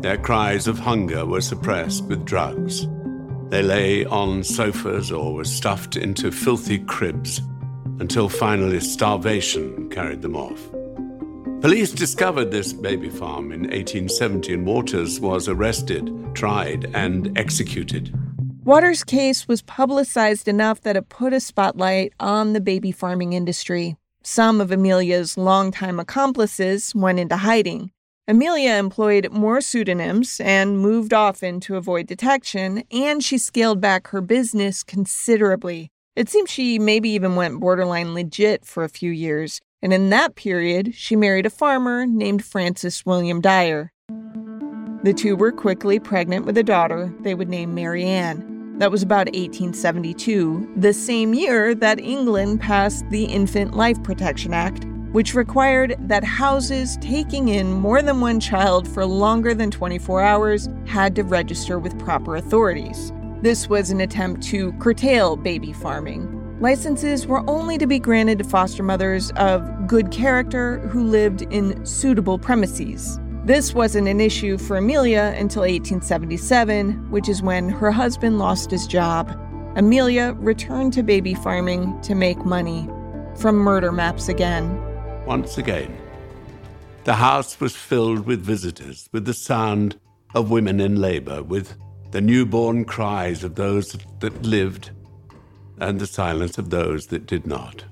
Their 0.00 0.16
cries 0.16 0.66
of 0.66 0.78
hunger 0.78 1.26
were 1.26 1.42
suppressed 1.42 2.04
with 2.04 2.24
drugs. 2.24 2.86
They 3.50 3.62
lay 3.62 4.04
on 4.06 4.42
sofas 4.42 5.12
or 5.12 5.34
were 5.34 5.44
stuffed 5.44 5.96
into 5.96 6.32
filthy 6.32 6.78
cribs 6.78 7.40
until 7.98 8.28
finally 8.28 8.80
starvation 8.80 9.90
carried 9.90 10.22
them 10.22 10.36
off. 10.36 10.60
Police 11.66 11.90
discovered 11.90 12.52
this 12.52 12.72
baby 12.72 13.10
farm 13.10 13.50
in 13.50 13.62
1870 13.62 14.54
and 14.54 14.64
Waters 14.64 15.18
was 15.18 15.48
arrested, 15.48 16.12
tried, 16.32 16.88
and 16.94 17.36
executed. 17.36 18.16
Waters' 18.62 19.02
case 19.02 19.48
was 19.48 19.62
publicized 19.62 20.46
enough 20.46 20.82
that 20.82 20.94
it 20.94 21.08
put 21.08 21.32
a 21.32 21.40
spotlight 21.40 22.12
on 22.20 22.52
the 22.52 22.60
baby 22.60 22.92
farming 22.92 23.32
industry. 23.32 23.96
Some 24.22 24.60
of 24.60 24.70
Amelia's 24.70 25.36
longtime 25.36 25.98
accomplices 25.98 26.94
went 26.94 27.18
into 27.18 27.38
hiding. 27.38 27.90
Amelia 28.28 28.74
employed 28.74 29.32
more 29.32 29.60
pseudonyms 29.60 30.40
and 30.44 30.78
moved 30.78 31.12
often 31.12 31.58
to 31.62 31.74
avoid 31.74 32.06
detection, 32.06 32.84
and 32.92 33.24
she 33.24 33.38
scaled 33.38 33.80
back 33.80 34.06
her 34.06 34.20
business 34.20 34.84
considerably. 34.84 35.90
It 36.14 36.28
seems 36.28 36.48
she 36.48 36.78
maybe 36.78 37.08
even 37.10 37.34
went 37.34 37.58
borderline 37.58 38.14
legit 38.14 38.64
for 38.64 38.84
a 38.84 38.88
few 38.88 39.10
years, 39.10 39.60
and 39.86 39.92
in 39.92 40.10
that 40.10 40.34
period, 40.34 40.96
she 40.96 41.14
married 41.14 41.46
a 41.46 41.50
farmer 41.50 42.06
named 42.06 42.44
Francis 42.44 43.06
William 43.06 43.40
Dyer. 43.40 43.92
The 45.04 45.14
two 45.16 45.36
were 45.36 45.52
quickly 45.52 46.00
pregnant 46.00 46.44
with 46.44 46.58
a 46.58 46.64
daughter 46.64 47.14
they 47.20 47.36
would 47.36 47.48
name 47.48 47.72
Mary 47.72 48.02
Ann. 48.02 48.78
That 48.80 48.90
was 48.90 49.04
about 49.04 49.26
1872, 49.26 50.72
the 50.76 50.92
same 50.92 51.34
year 51.34 51.72
that 51.76 52.00
England 52.00 52.60
passed 52.60 53.08
the 53.10 53.26
Infant 53.26 53.76
Life 53.76 54.02
Protection 54.02 54.52
Act, 54.52 54.84
which 55.12 55.34
required 55.36 55.94
that 56.00 56.24
houses 56.24 56.98
taking 57.00 57.46
in 57.50 57.72
more 57.72 58.02
than 58.02 58.20
one 58.20 58.40
child 58.40 58.88
for 58.88 59.06
longer 59.06 59.54
than 59.54 59.70
24 59.70 60.20
hours 60.20 60.68
had 60.86 61.14
to 61.14 61.22
register 61.22 61.78
with 61.78 61.96
proper 62.00 62.34
authorities. 62.34 63.12
This 63.40 63.68
was 63.68 63.90
an 63.90 64.00
attempt 64.00 64.42
to 64.48 64.72
curtail 64.80 65.36
baby 65.36 65.72
farming. 65.72 66.35
Licenses 66.58 67.26
were 67.26 67.44
only 67.50 67.76
to 67.76 67.86
be 67.86 67.98
granted 67.98 68.38
to 68.38 68.44
foster 68.44 68.82
mothers 68.82 69.30
of 69.32 69.86
good 69.86 70.10
character 70.10 70.78
who 70.88 71.04
lived 71.04 71.42
in 71.42 71.84
suitable 71.84 72.38
premises. 72.38 73.20
This 73.44 73.74
wasn't 73.74 74.08
an 74.08 74.22
issue 74.22 74.56
for 74.56 74.78
Amelia 74.78 75.34
until 75.36 75.62
1877, 75.62 77.10
which 77.10 77.28
is 77.28 77.42
when 77.42 77.68
her 77.68 77.90
husband 77.90 78.38
lost 78.38 78.70
his 78.70 78.86
job. 78.86 79.38
Amelia 79.76 80.34
returned 80.38 80.94
to 80.94 81.02
baby 81.02 81.34
farming 81.34 82.00
to 82.00 82.14
make 82.14 82.38
money. 82.46 82.88
From 83.36 83.56
murder 83.56 83.92
maps 83.92 84.30
again. 84.30 84.82
Once 85.26 85.58
again, 85.58 85.94
the 87.04 87.16
house 87.16 87.60
was 87.60 87.76
filled 87.76 88.24
with 88.24 88.40
visitors, 88.40 89.10
with 89.12 89.26
the 89.26 89.34
sound 89.34 90.00
of 90.34 90.50
women 90.50 90.80
in 90.80 91.02
labor, 91.02 91.42
with 91.42 91.76
the 92.12 92.22
newborn 92.22 92.86
cries 92.86 93.44
of 93.44 93.56
those 93.56 93.94
that 94.20 94.42
lived, 94.42 94.90
and 95.78 95.98
the 95.98 96.06
silence 96.06 96.58
of 96.58 96.70
those 96.70 97.06
that 97.08 97.26
did 97.26 97.46
not. 97.46 97.84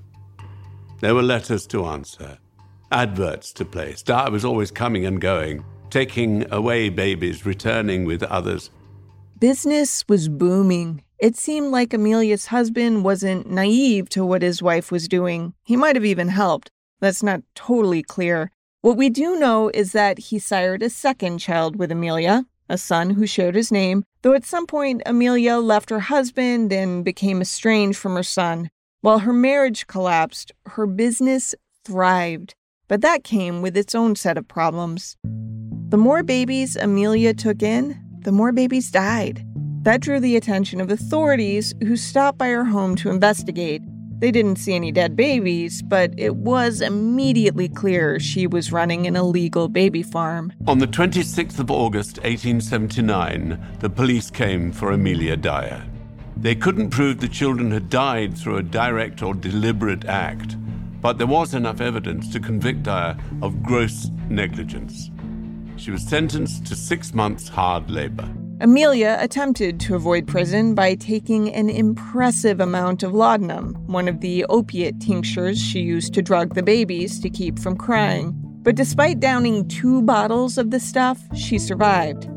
There 1.01 1.15
were 1.15 1.23
letters 1.23 1.67
to 1.67 1.85
answer, 1.85 2.37
adverts 2.91 3.51
to 3.53 3.65
place. 3.65 4.01
Dyer 4.01 4.31
was 4.31 4.45
always 4.45 4.71
coming 4.71 5.05
and 5.05 5.19
going, 5.19 5.63
taking 5.89 6.51
away 6.51 6.89
babies, 6.89 7.45
returning 7.45 8.05
with 8.05 8.23
others. 8.23 8.69
Business 9.39 10.03
was 10.07 10.29
booming. 10.29 11.03
It 11.19 11.35
seemed 11.35 11.71
like 11.71 11.93
Amelia's 11.93 12.47
husband 12.47 13.03
wasn't 13.03 13.49
naive 13.49 14.09
to 14.09 14.25
what 14.25 14.41
his 14.41 14.61
wife 14.61 14.91
was 14.91 15.07
doing. 15.07 15.53
He 15.63 15.75
might 15.75 15.95
have 15.95 16.05
even 16.05 16.29
helped. 16.29 16.71
That's 16.99 17.23
not 17.23 17.41
totally 17.53 18.01
clear. 18.01 18.51
What 18.81 18.97
we 18.97 19.09
do 19.09 19.39
know 19.39 19.69
is 19.73 19.91
that 19.91 20.19
he 20.19 20.39
sired 20.39 20.83
a 20.83 20.89
second 20.89 21.39
child 21.39 21.75
with 21.75 21.91
Amelia, 21.91 22.45
a 22.69 22.77
son 22.77 23.11
who 23.11 23.27
shared 23.27 23.55
his 23.55 23.71
name, 23.71 24.03
though 24.21 24.33
at 24.33 24.45
some 24.45 24.65
point 24.65 25.01
Amelia 25.05 25.57
left 25.57 25.89
her 25.89 25.99
husband 25.99 26.71
and 26.71 27.05
became 27.05 27.41
estranged 27.41 27.97
from 27.97 28.15
her 28.15 28.23
son. 28.23 28.69
While 29.01 29.19
her 29.19 29.33
marriage 29.33 29.87
collapsed, 29.87 30.51
her 30.65 30.87
business 30.87 31.53
thrived, 31.83 32.55
but 32.87 33.01
that 33.01 33.23
came 33.23 33.61
with 33.61 33.77
its 33.77 33.93
own 33.93 34.15
set 34.15 34.37
of 34.37 34.47
problems. 34.47 35.17
The 35.89 35.97
more 35.97 36.23
babies 36.23 36.75
Amelia 36.75 37.33
took 37.33 37.61
in, 37.61 37.99
the 38.21 38.31
more 38.31 38.51
babies 38.51 38.89
died. 38.89 39.45
That 39.83 40.01
drew 40.01 40.19
the 40.19 40.35
attention 40.35 40.81
of 40.81 40.89
authorities 40.89 41.75
who 41.83 41.95
stopped 41.95 42.39
by 42.39 42.47
her 42.47 42.65
home 42.65 42.95
to 42.95 43.11
investigate. 43.11 43.83
They 44.19 44.31
didn't 44.31 44.55
see 44.55 44.73
any 44.73 44.93
dead 44.93 45.15
babies, 45.17 45.81
but 45.81 46.13
it 46.17 46.37
was 46.37 46.79
immediately 46.79 47.67
clear 47.67 48.17
she 48.17 48.47
was 48.47 48.71
running 48.71 49.07
an 49.07 49.17
illegal 49.17 49.67
baby 49.67 50.03
farm. 50.03 50.53
On 50.67 50.79
the 50.79 50.87
26th 50.87 51.59
of 51.59 51.69
August 51.69 52.17
1879, 52.19 53.77
the 53.79 53.89
police 53.89 54.31
came 54.31 54.71
for 54.71 54.91
Amelia 54.91 55.35
Dyer. 55.35 55.83
They 56.37 56.55
couldn't 56.55 56.91
prove 56.91 57.19
the 57.19 57.27
children 57.27 57.71
had 57.71 57.89
died 57.89 58.37
through 58.37 58.57
a 58.57 58.63
direct 58.63 59.21
or 59.21 59.33
deliberate 59.33 60.05
act, 60.05 60.55
but 61.01 61.17
there 61.17 61.27
was 61.27 61.53
enough 61.53 61.81
evidence 61.81 62.31
to 62.31 62.39
convict 62.39 62.83
Dyer 62.83 63.17
of 63.41 63.63
gross 63.63 64.09
negligence. 64.29 65.11
She 65.75 65.91
was 65.91 66.07
sentenced 66.07 66.65
to 66.67 66.75
six 66.75 67.13
months 67.13 67.49
hard 67.49 67.89
labor. 67.89 68.29
Amelia 68.61 69.17
attempted 69.19 69.81
to 69.81 69.95
avoid 69.95 70.27
prison 70.27 70.75
by 70.75 70.95
taking 70.95 71.53
an 71.53 71.69
impressive 71.69 72.61
amount 72.61 73.03
of 73.03 73.13
laudanum, 73.13 73.73
one 73.87 74.07
of 74.07 74.21
the 74.21 74.45
opiate 74.45 75.01
tinctures 75.01 75.61
she 75.61 75.81
used 75.81 76.13
to 76.13 76.21
drug 76.21 76.55
the 76.55 76.63
babies 76.63 77.19
to 77.19 77.29
keep 77.29 77.59
from 77.59 77.75
crying. 77.75 78.33
But 78.63 78.75
despite 78.75 79.19
downing 79.19 79.67
two 79.67 80.01
bottles 80.03 80.57
of 80.57 80.71
the 80.71 80.79
stuff, 80.79 81.21
she 81.35 81.59
survived. 81.59 82.29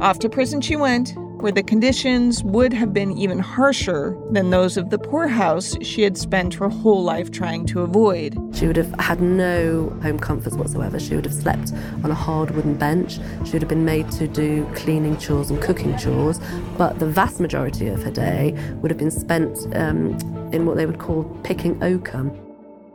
Off 0.00 0.18
to 0.20 0.30
prison 0.30 0.62
she 0.62 0.76
went, 0.76 1.14
where 1.42 1.52
the 1.52 1.62
conditions 1.62 2.42
would 2.44 2.72
have 2.72 2.92
been 2.92 3.16
even 3.16 3.38
harsher 3.38 4.16
than 4.30 4.50
those 4.50 4.76
of 4.76 4.90
the 4.90 4.98
poorhouse 4.98 5.76
she 5.82 6.02
had 6.02 6.16
spent 6.16 6.54
her 6.54 6.68
whole 6.68 7.02
life 7.02 7.30
trying 7.30 7.66
to 7.66 7.82
avoid. 7.82 8.36
She 8.54 8.66
would 8.66 8.76
have 8.76 8.92
had 8.98 9.20
no 9.20 9.90
home 10.02 10.18
comforts 10.18 10.56
whatsoever. 10.56 10.98
She 10.98 11.14
would 11.14 11.24
have 11.24 11.34
slept 11.34 11.72
on 12.04 12.10
a 12.10 12.14
hard 12.14 12.50
wooden 12.52 12.74
bench. 12.74 13.18
She 13.44 13.52
would 13.52 13.62
have 13.62 13.68
been 13.68 13.84
made 13.84 14.10
to 14.12 14.26
do 14.26 14.66
cleaning 14.74 15.16
chores 15.18 15.50
and 15.50 15.60
cooking 15.60 15.96
chores. 15.98 16.40
But 16.78 16.98
the 16.98 17.06
vast 17.06 17.40
majority 17.40 17.88
of 17.88 18.02
her 18.02 18.10
day 18.10 18.54
would 18.76 18.90
have 18.90 18.98
been 18.98 19.10
spent 19.10 19.58
um, 19.76 20.18
in 20.52 20.66
what 20.66 20.76
they 20.76 20.86
would 20.86 20.98
call 20.98 21.24
picking 21.42 21.78
oakum. 21.82 22.42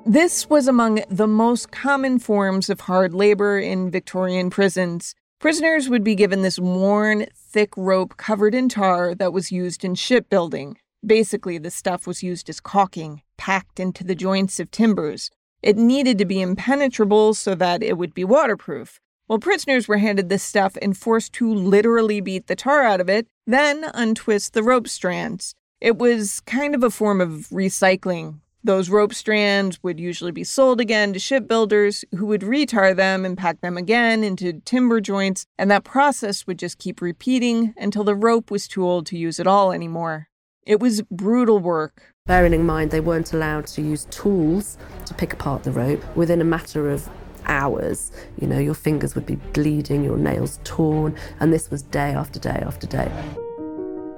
This 0.06 0.50
was 0.50 0.68
among 0.68 1.04
the 1.10 1.28
most 1.28 1.70
common 1.70 2.18
forms 2.18 2.72
of 2.72 2.82
hard 2.82 3.14
labor 3.14 3.60
in 3.60 3.92
Victorian 3.92 4.50
prisons. 4.50 5.14
Prisoners 5.38 5.90
would 5.90 6.04
be 6.04 6.16
given 6.16 6.42
this 6.42 6.58
worn, 6.58 7.28
thick 7.52 7.76
rope 7.76 8.16
covered 8.18 8.56
in 8.56 8.70
tar 8.70 9.14
that 9.16 9.34
was 9.34 9.52
used 9.52 9.84
in 9.84 9.96
shipbuilding. 9.96 10.78
Basically, 11.06 11.58
the 11.58 11.72
stuff 11.72 12.08
was 12.08 12.24
used 12.24 12.50
as 12.50 12.60
caulking, 12.60 13.22
packed 13.38 13.80
into 13.80 14.04
the 14.04 14.16
joints 14.16 14.60
of 14.60 14.72
timbers. 14.72 15.30
It 15.62 15.78
needed 15.78 16.18
to 16.18 16.26
be 16.26 16.42
impenetrable 16.42 17.34
so 17.34 17.56
that 17.56 17.84
it 17.84 17.98
would 17.98 18.14
be 18.14 18.24
waterproof. 18.24 19.00
Well, 19.28 19.40
prisoners 19.40 19.88
were 19.88 19.98
handed 19.98 20.30
this 20.30 20.44
stuff 20.44 20.78
and 20.82 20.98
forced 20.98 21.34
to 21.34 21.54
literally 21.54 22.22
beat 22.22 22.48
the 22.48 22.56
tar 22.56 22.84
out 22.84 23.02
of 23.02 23.10
it, 23.10 23.28
then 23.46 23.86
untwist 23.94 24.54
the 24.54 24.64
rope 24.64 24.88
strands. 24.88 25.54
It 25.80 25.98
was 25.98 26.42
kind 26.42 26.76
of 26.76 26.84
a 26.84 26.90
form 26.90 27.22
of 27.22 27.48
recycling, 27.50 28.40
those 28.64 28.90
rope 28.90 29.14
strands 29.14 29.82
would 29.84 30.00
usually 30.00 30.32
be 30.32 30.44
sold 30.44 30.80
again 30.80 31.14
to 31.14 31.20
shipbuilders 31.20 32.06
who 32.18 32.26
would 32.28 32.42
retar 32.42 32.96
them 32.96 33.26
and 33.26 33.38
pack 33.38 33.62
them 33.62 33.78
again 33.78 34.24
into 34.24 34.54
timber 34.62 35.02
joints, 35.02 35.46
and 35.58 35.72
that 35.72 35.84
process 35.84 36.46
would 36.46 36.60
just 36.60 36.78
keep 36.78 37.02
repeating 37.02 37.74
until 37.78 38.04
the 38.04 38.16
rope 38.16 38.52
was 38.52 38.68
too 38.68 38.86
old 38.86 39.06
to 39.08 39.18
use 39.18 39.40
at 39.40 39.48
all 39.48 39.72
anymore. 39.72 40.28
It 40.64 40.80
was 40.80 41.02
brutal 41.04 41.60
work. 41.60 42.14
Bearing 42.28 42.54
in 42.54 42.66
mind 42.66 42.92
they 42.92 43.00
weren't 43.00 43.34
allowed 43.34 43.66
to 43.68 43.82
use 43.82 44.06
tools 44.12 44.78
to 45.06 45.14
pick 45.14 45.34
apart 45.34 45.64
the 45.64 45.72
rope 45.72 46.04
within 46.16 46.40
a 46.40 46.46
matter 46.46 46.90
of 46.90 47.10
hours. 47.46 48.12
You 48.40 48.48
know, 48.48 48.60
your 48.60 48.76
fingers 48.76 49.16
would 49.16 49.26
be 49.26 49.36
bleeding, 49.36 50.04
your 50.04 50.18
nails 50.18 50.60
torn, 50.64 51.16
and 51.40 51.52
this 51.52 51.72
was 51.72 51.82
day 51.82 52.12
after 52.14 52.40
day 52.40 52.64
after 52.66 52.86
day. 52.86 53.12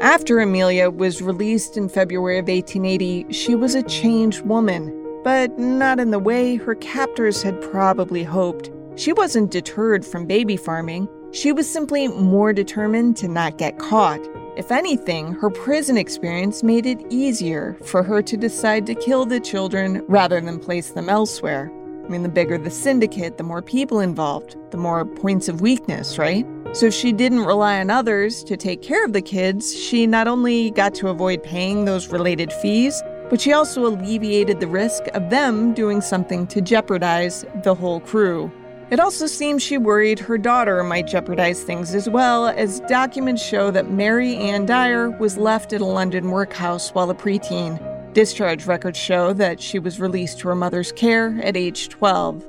After 0.03 0.41
Amelia 0.41 0.89
was 0.89 1.21
released 1.21 1.77
in 1.77 1.87
February 1.87 2.37
of 2.37 2.49
1880, 2.49 3.31
she 3.31 3.55
was 3.55 3.73
a 3.73 3.83
changed 3.83 4.41
woman, 4.41 4.91
but 5.23 5.57
not 5.57 5.97
in 5.97 6.11
the 6.11 6.19
way 6.19 6.57
her 6.57 6.75
captors 6.75 7.41
had 7.41 7.61
probably 7.61 8.21
hoped. 8.21 8.69
She 8.97 9.13
wasn't 9.13 9.49
deterred 9.49 10.05
from 10.05 10.25
baby 10.25 10.57
farming, 10.57 11.07
she 11.31 11.53
was 11.53 11.71
simply 11.71 12.09
more 12.09 12.51
determined 12.51 13.15
to 13.17 13.29
not 13.29 13.57
get 13.57 13.79
caught. 13.79 14.19
If 14.57 14.73
anything, 14.73 15.35
her 15.35 15.49
prison 15.49 15.95
experience 15.95 16.63
made 16.63 16.85
it 16.85 16.99
easier 17.09 17.77
for 17.85 18.03
her 18.03 18.21
to 18.23 18.35
decide 18.35 18.85
to 18.87 18.95
kill 18.95 19.25
the 19.25 19.39
children 19.39 20.03
rather 20.09 20.41
than 20.41 20.59
place 20.59 20.89
them 20.89 21.07
elsewhere. 21.07 21.71
I 22.03 22.09
mean, 22.09 22.23
the 22.23 22.29
bigger 22.29 22.57
the 22.57 22.69
syndicate, 22.69 23.37
the 23.37 23.43
more 23.43 23.61
people 23.61 24.01
involved, 24.01 24.57
the 24.71 24.77
more 24.77 25.05
points 25.05 25.47
of 25.47 25.61
weakness, 25.61 26.17
right? 26.17 26.45
So 26.73 26.89
she 26.89 27.13
didn't 27.13 27.45
rely 27.45 27.79
on 27.79 27.91
others 27.91 28.43
to 28.45 28.57
take 28.57 28.81
care 28.81 29.05
of 29.05 29.13
the 29.13 29.21
kids, 29.21 29.77
she 29.77 30.07
not 30.07 30.27
only 30.27 30.71
got 30.71 30.95
to 30.95 31.09
avoid 31.09 31.43
paying 31.43 31.85
those 31.85 32.07
related 32.07 32.51
fees, 32.51 32.99
but 33.29 33.39
she 33.39 33.53
also 33.53 33.85
alleviated 33.85 34.59
the 34.59 34.65
risk 34.65 35.03
of 35.13 35.29
them 35.29 35.75
doing 35.75 36.01
something 36.01 36.47
to 36.47 36.61
jeopardize 36.61 37.45
the 37.63 37.75
whole 37.75 37.99
crew. 37.99 38.51
It 38.89 38.99
also 38.99 39.27
seems 39.27 39.61
she 39.61 39.77
worried 39.77 40.17
her 40.17 40.39
daughter 40.39 40.83
might 40.83 41.05
jeopardize 41.05 41.61
things 41.63 41.93
as 41.93 42.09
well, 42.09 42.47
as 42.47 42.79
documents 42.81 43.45
show 43.45 43.69
that 43.69 43.91
Mary 43.91 44.35
Ann 44.35 44.65
Dyer 44.65 45.11
was 45.11 45.37
left 45.37 45.73
at 45.73 45.81
a 45.81 45.85
London 45.85 46.31
workhouse 46.31 46.89
while 46.89 47.11
a 47.11 47.15
preteen. 47.15 47.79
Discharge 48.13 48.65
records 48.65 48.97
show 48.97 49.31
that 49.33 49.61
she 49.61 49.77
was 49.77 49.99
released 49.99 50.39
to 50.39 50.47
her 50.47 50.55
mother's 50.55 50.91
care 50.91 51.39
at 51.43 51.55
age 51.55 51.89
12. 51.89 52.43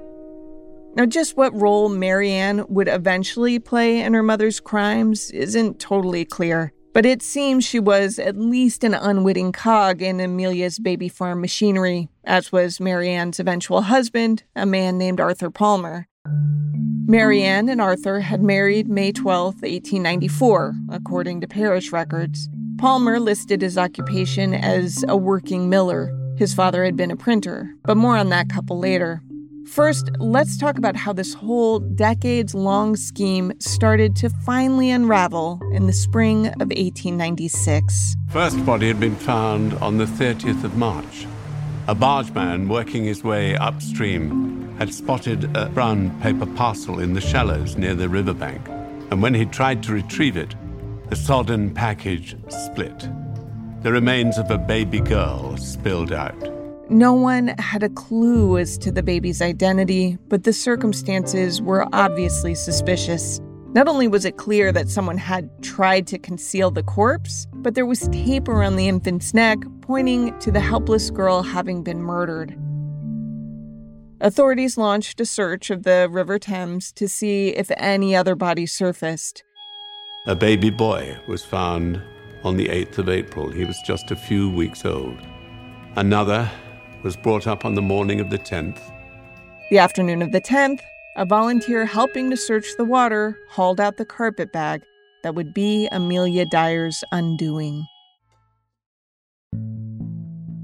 Now, 0.96 1.06
just 1.06 1.36
what 1.36 1.60
role 1.60 1.88
Mary 1.88 2.30
Ann 2.30 2.64
would 2.68 2.86
eventually 2.86 3.58
play 3.58 4.00
in 4.00 4.14
her 4.14 4.22
mother's 4.22 4.60
crimes 4.60 5.32
isn't 5.32 5.80
totally 5.80 6.24
clear, 6.24 6.72
but 6.92 7.04
it 7.04 7.20
seems 7.20 7.64
she 7.64 7.80
was 7.80 8.20
at 8.20 8.36
least 8.36 8.84
an 8.84 8.94
unwitting 8.94 9.50
cog 9.50 10.02
in 10.02 10.20
Amelia's 10.20 10.78
baby 10.78 11.08
farm 11.08 11.40
machinery, 11.40 12.08
as 12.22 12.52
was 12.52 12.78
Mary 12.78 13.10
Ann's 13.10 13.40
eventual 13.40 13.82
husband, 13.82 14.44
a 14.54 14.64
man 14.64 14.96
named 14.96 15.18
Arthur 15.18 15.50
Palmer. 15.50 16.06
Mary 17.06 17.42
Ann 17.42 17.68
and 17.68 17.80
Arthur 17.80 18.20
had 18.20 18.40
married 18.40 18.88
May 18.88 19.10
12, 19.10 19.54
1894, 19.54 20.74
according 20.90 21.40
to 21.40 21.48
parish 21.48 21.90
records. 21.90 22.48
Palmer 22.78 23.18
listed 23.18 23.62
his 23.62 23.76
occupation 23.76 24.54
as 24.54 25.04
a 25.08 25.16
working 25.16 25.68
miller. 25.68 26.16
His 26.38 26.54
father 26.54 26.84
had 26.84 26.96
been 26.96 27.10
a 27.10 27.16
printer, 27.16 27.74
but 27.82 27.96
more 27.96 28.16
on 28.16 28.28
that 28.28 28.48
couple 28.48 28.78
later. 28.78 29.20
First, 29.66 30.10
let's 30.18 30.58
talk 30.58 30.76
about 30.76 30.94
how 30.94 31.12
this 31.12 31.32
whole 31.32 31.78
decades 31.78 32.54
long 32.54 32.96
scheme 32.96 33.52
started 33.60 34.14
to 34.16 34.28
finally 34.28 34.90
unravel 34.90 35.60
in 35.72 35.86
the 35.86 35.92
spring 35.92 36.46
of 36.46 36.68
1896. 36.68 38.14
First 38.28 38.64
body 38.66 38.88
had 38.88 39.00
been 39.00 39.16
found 39.16 39.74
on 39.74 39.96
the 39.96 40.04
30th 40.04 40.64
of 40.64 40.76
March. 40.76 41.26
A 41.88 41.94
bargeman 41.94 42.68
working 42.68 43.04
his 43.04 43.24
way 43.24 43.56
upstream 43.56 44.76
had 44.78 44.92
spotted 44.92 45.56
a 45.56 45.68
brown 45.70 46.10
paper 46.20 46.46
parcel 46.46 46.98
in 46.98 47.14
the 47.14 47.20
shallows 47.20 47.76
near 47.76 47.94
the 47.94 48.08
riverbank, 48.08 48.68
and 49.10 49.22
when 49.22 49.34
he 49.34 49.46
tried 49.46 49.82
to 49.84 49.92
retrieve 49.92 50.36
it, 50.36 50.54
the 51.08 51.16
sodden 51.16 51.72
package 51.72 52.36
split. 52.48 53.08
The 53.82 53.92
remains 53.92 54.38
of 54.38 54.50
a 54.50 54.58
baby 54.58 55.00
girl 55.00 55.56
spilled 55.56 56.12
out. 56.12 56.63
No 56.90 57.14
one 57.14 57.48
had 57.58 57.82
a 57.82 57.88
clue 57.88 58.58
as 58.58 58.76
to 58.78 58.92
the 58.92 59.02
baby's 59.02 59.40
identity, 59.40 60.18
but 60.28 60.44
the 60.44 60.52
circumstances 60.52 61.62
were 61.62 61.88
obviously 61.94 62.54
suspicious. 62.54 63.40
Not 63.72 63.88
only 63.88 64.06
was 64.06 64.26
it 64.26 64.36
clear 64.36 64.70
that 64.70 64.90
someone 64.90 65.16
had 65.16 65.48
tried 65.62 66.06
to 66.08 66.18
conceal 66.18 66.70
the 66.70 66.82
corpse, 66.82 67.46
but 67.54 67.74
there 67.74 67.86
was 67.86 68.06
tape 68.08 68.48
around 68.48 68.76
the 68.76 68.86
infant's 68.86 69.32
neck 69.32 69.60
pointing 69.80 70.38
to 70.40 70.52
the 70.52 70.60
helpless 70.60 71.10
girl 71.10 71.42
having 71.42 71.82
been 71.82 72.02
murdered. 72.02 72.54
Authorities 74.20 74.76
launched 74.76 75.18
a 75.20 75.26
search 75.26 75.70
of 75.70 75.84
the 75.84 76.08
River 76.10 76.38
Thames 76.38 76.92
to 76.92 77.08
see 77.08 77.48
if 77.48 77.70
any 77.78 78.14
other 78.14 78.34
bodies 78.34 78.72
surfaced. 78.72 79.42
A 80.26 80.36
baby 80.36 80.68
boy 80.68 81.18
was 81.26 81.42
found 81.42 82.02
on 82.44 82.58
the 82.58 82.68
8th 82.68 82.98
of 82.98 83.08
April. 83.08 83.50
He 83.50 83.64
was 83.64 83.76
just 83.86 84.10
a 84.10 84.16
few 84.16 84.50
weeks 84.50 84.84
old. 84.84 85.18
Another 85.96 86.50
was 87.04 87.16
brought 87.16 87.46
up 87.46 87.64
on 87.64 87.74
the 87.74 87.82
morning 87.82 88.18
of 88.18 88.30
the 88.30 88.38
10th. 88.38 88.80
The 89.70 89.78
afternoon 89.78 90.22
of 90.22 90.32
the 90.32 90.40
10th, 90.40 90.80
a 91.16 91.24
volunteer 91.24 91.84
helping 91.84 92.30
to 92.30 92.36
search 92.36 92.66
the 92.76 92.84
water 92.84 93.38
hauled 93.50 93.78
out 93.78 93.98
the 93.98 94.04
carpet 94.04 94.52
bag 94.52 94.82
that 95.22 95.34
would 95.34 95.54
be 95.54 95.86
Amelia 95.92 96.46
Dyer's 96.46 97.04
undoing. 97.12 97.86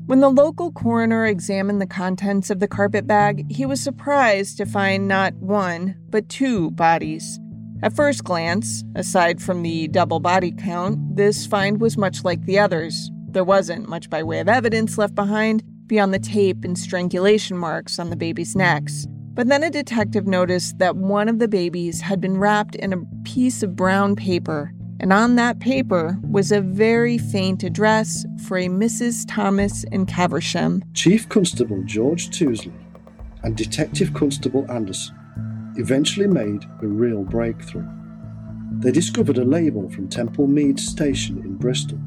When 0.07 0.21
the 0.21 0.31
local 0.31 0.73
coroner 0.73 1.25
examined 1.25 1.81
the 1.81 1.87
contents 1.87 2.51
of 2.51 2.59
the 2.59 2.67
carpet 2.67 3.07
bag, 3.07 3.49
he 3.49 3.65
was 3.65 3.81
surprised 3.81 4.57
to 4.57 4.67
find 4.67 5.07
not 5.07 5.35
one, 5.35 5.95
but 6.09 6.29
two 6.29 6.73
bodies. 6.73 7.39
At 7.83 7.95
first 7.95 8.25
glance, 8.25 8.83
aside 8.97 9.41
from 9.41 9.63
the 9.63 9.89
double 9.89 10.19
body 10.19 10.53
count, 10.53 11.17
this 11.17 11.47
find 11.47 11.81
was 11.81 11.97
much 11.97 12.25
like 12.25 12.45
the 12.45 12.59
others. 12.59 13.11
There 13.29 13.45
wasn't 13.45 13.89
much 13.89 14.11
by 14.11 14.23
way 14.25 14.41
of 14.41 14.49
evidence 14.49 14.99
left 14.99 15.15
behind, 15.15 15.63
beyond 15.91 16.15
the 16.15 16.21
tape 16.21 16.65
and 16.65 16.79
strangulation 16.79 17.57
marks 17.57 17.99
on 17.99 18.11
the 18.11 18.17
babies' 18.17 18.55
necks. 18.55 19.09
But 19.35 19.49
then 19.49 19.65
a 19.65 19.71
detective 19.71 20.25
noticed 20.25 20.79
that 20.79 20.95
one 20.95 21.29
of 21.29 21.41
the 21.41 21.49
babies 21.49 22.01
had 22.01 22.21
been 22.21 22.39
wrapped 22.39 22.77
in 22.77 22.93
a 22.93 23.03
piece 23.25 23.65
of 23.65 23.75
brown 23.75 24.15
paper, 24.15 24.73
and 25.01 25.13
on 25.13 25.35
that 25.35 25.59
paper 25.59 26.17
was 26.31 26.53
a 26.53 26.61
very 26.61 27.19
faint 27.19 27.65
address 27.65 28.25
for 28.47 28.57
a 28.57 28.69
Mrs. 28.69 29.25
Thomas 29.29 29.83
in 29.91 30.07
Caversham. 30.07 30.85
Chief 30.95 31.29
Constable 31.29 31.83
George 31.83 32.31
Tewsley 32.31 32.73
and 33.43 33.57
Detective 33.57 34.15
Constable 34.15 34.71
Anderson 34.71 35.17
eventually 35.77 36.29
made 36.29 36.65
a 36.83 36.87
real 36.87 37.25
breakthrough. 37.25 37.89
They 38.79 38.93
discovered 38.93 39.39
a 39.39 39.45
label 39.45 39.91
from 39.91 40.09
Temple 40.09 40.47
Mead 40.47 40.79
Station 40.79 41.39
in 41.39 41.57
Bristol 41.57 41.99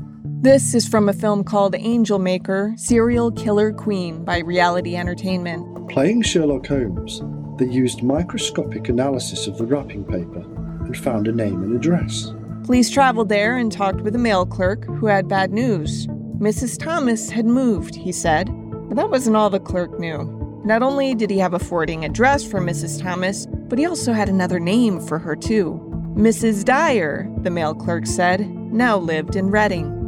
this 0.43 0.75
is 0.75 0.85
from 0.85 1.07
a 1.07 1.13
film 1.13 1.41
called 1.41 1.73
Angel 1.73 2.19
Maker 2.19 2.73
Serial 2.75 3.31
Killer 3.31 3.71
Queen 3.71 4.25
by 4.25 4.39
Reality 4.39 4.97
Entertainment. 4.97 5.89
Playing 5.89 6.21
Sherlock 6.21 6.67
Holmes, 6.67 7.21
they 7.57 7.71
used 7.71 8.03
microscopic 8.03 8.89
analysis 8.89 9.47
of 9.47 9.57
the 9.57 9.65
wrapping 9.65 10.03
paper 10.03 10.41
and 10.83 10.97
found 10.97 11.29
a 11.29 11.31
name 11.31 11.63
and 11.63 11.73
address. 11.73 12.33
Police 12.65 12.89
traveled 12.89 13.29
there 13.29 13.55
and 13.55 13.71
talked 13.71 14.01
with 14.01 14.17
a 14.17 14.19
mail 14.19 14.45
clerk 14.45 14.83
who 14.83 15.05
had 15.05 15.29
bad 15.29 15.53
news. 15.53 16.07
Mrs. 16.39 16.77
Thomas 16.77 17.29
had 17.29 17.45
moved, 17.45 17.95
he 17.95 18.11
said, 18.11 18.49
but 18.89 18.97
that 18.97 19.09
wasn't 19.09 19.37
all 19.37 19.49
the 19.49 19.61
clerk 19.61 19.97
knew. 19.97 20.61
Not 20.65 20.83
only 20.83 21.15
did 21.15 21.29
he 21.29 21.37
have 21.37 21.53
a 21.53 21.59
forwarding 21.59 22.03
address 22.03 22.43
for 22.43 22.59
Mrs. 22.59 23.01
Thomas, 23.01 23.47
but 23.69 23.79
he 23.79 23.85
also 23.85 24.11
had 24.11 24.27
another 24.27 24.59
name 24.59 24.99
for 24.99 25.19
her, 25.19 25.37
too. 25.37 25.79
Mrs. 26.17 26.65
Dyer, 26.65 27.33
the 27.43 27.49
mail 27.49 27.73
clerk 27.73 28.05
said, 28.05 28.45
now 28.73 28.97
lived 28.97 29.37
in 29.37 29.49
Reading. 29.49 30.02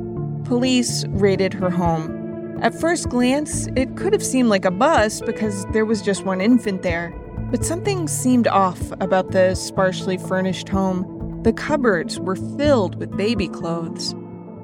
Police 0.46 1.06
raided 1.08 1.54
her 1.54 1.72
home. 1.72 2.60
At 2.62 2.80
first 2.80 3.10
glance, 3.10 3.68
it 3.76 3.98
could 3.98 4.14
have 4.14 4.24
seemed 4.24 4.50
like 4.50 4.64
a 4.64 4.72
bust 4.72 5.26
because 5.26 5.66
there 5.68 5.86
was 5.86 6.04
just 6.04 6.24
one 6.24 6.40
infant 6.40 6.84
there. 6.84 7.14
But 7.50 7.66
something 7.66 8.08
seemed 8.08 8.48
off 8.48 8.80
about 9.02 9.32
the 9.32 9.56
sparsely 9.56 10.18
furnished 10.18 10.70
home. 10.70 11.42
The 11.42 11.52
cupboards 11.52 12.20
were 12.20 12.36
filled 12.36 12.96
with 12.96 13.18
baby 13.18 13.48
clothes. 13.48 14.14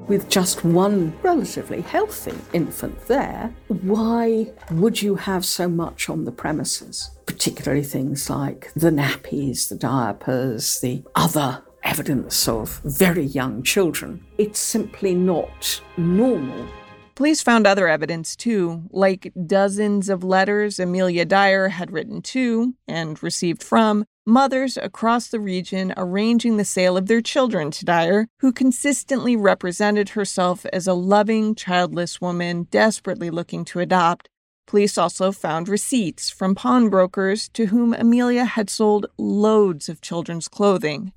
With 0.06 0.28
just 0.28 0.64
one 0.64 1.14
relatively 1.22 1.80
healthy 1.80 2.34
infant 2.52 3.06
there, 3.06 3.52
why 3.68 4.52
would 4.70 5.02
you 5.02 5.16
have 5.16 5.44
so 5.44 5.68
much 5.68 6.08
on 6.08 6.24
the 6.24 6.32
premises? 6.32 7.10
Particularly 7.26 7.84
things 7.84 8.30
like 8.30 8.70
the 8.74 8.90
nappies, 8.90 9.68
the 9.68 9.76
diapers, 9.76 10.80
the 10.80 11.02
other 11.14 11.62
evidence 11.84 12.48
of 12.48 12.80
very 12.84 13.24
young 13.24 13.62
children. 13.62 14.24
It's 14.38 14.58
simply 14.58 15.14
not 15.14 15.80
normal. 15.96 16.66
Police 17.14 17.42
found 17.42 17.66
other 17.66 17.88
evidence 17.88 18.34
too, 18.34 18.84
like 18.90 19.32
dozens 19.46 20.08
of 20.08 20.24
letters 20.24 20.80
Amelia 20.80 21.24
Dyer 21.24 21.68
had 21.68 21.90
written 21.90 22.22
to 22.22 22.74
and 22.88 23.22
received 23.22 23.62
from 23.62 24.06
mothers 24.24 24.76
across 24.76 25.28
the 25.28 25.40
region 25.40 25.92
arranging 25.96 26.56
the 26.56 26.64
sale 26.64 26.96
of 26.96 27.06
their 27.06 27.20
children 27.20 27.70
to 27.72 27.84
Dyer, 27.84 28.28
who 28.38 28.52
consistently 28.52 29.36
represented 29.36 30.10
herself 30.10 30.64
as 30.72 30.86
a 30.86 30.94
loving, 30.94 31.54
childless 31.54 32.20
woman 32.20 32.68
desperately 32.70 33.30
looking 33.30 33.64
to 33.66 33.80
adopt. 33.80 34.28
Police 34.66 34.96
also 34.96 35.32
found 35.32 35.68
receipts 35.68 36.30
from 36.30 36.54
pawnbrokers 36.54 37.48
to 37.50 37.66
whom 37.66 37.92
Amelia 37.92 38.44
had 38.44 38.70
sold 38.70 39.06
loads 39.18 39.88
of 39.88 40.00
children's 40.00 40.48
clothing. 40.48 41.12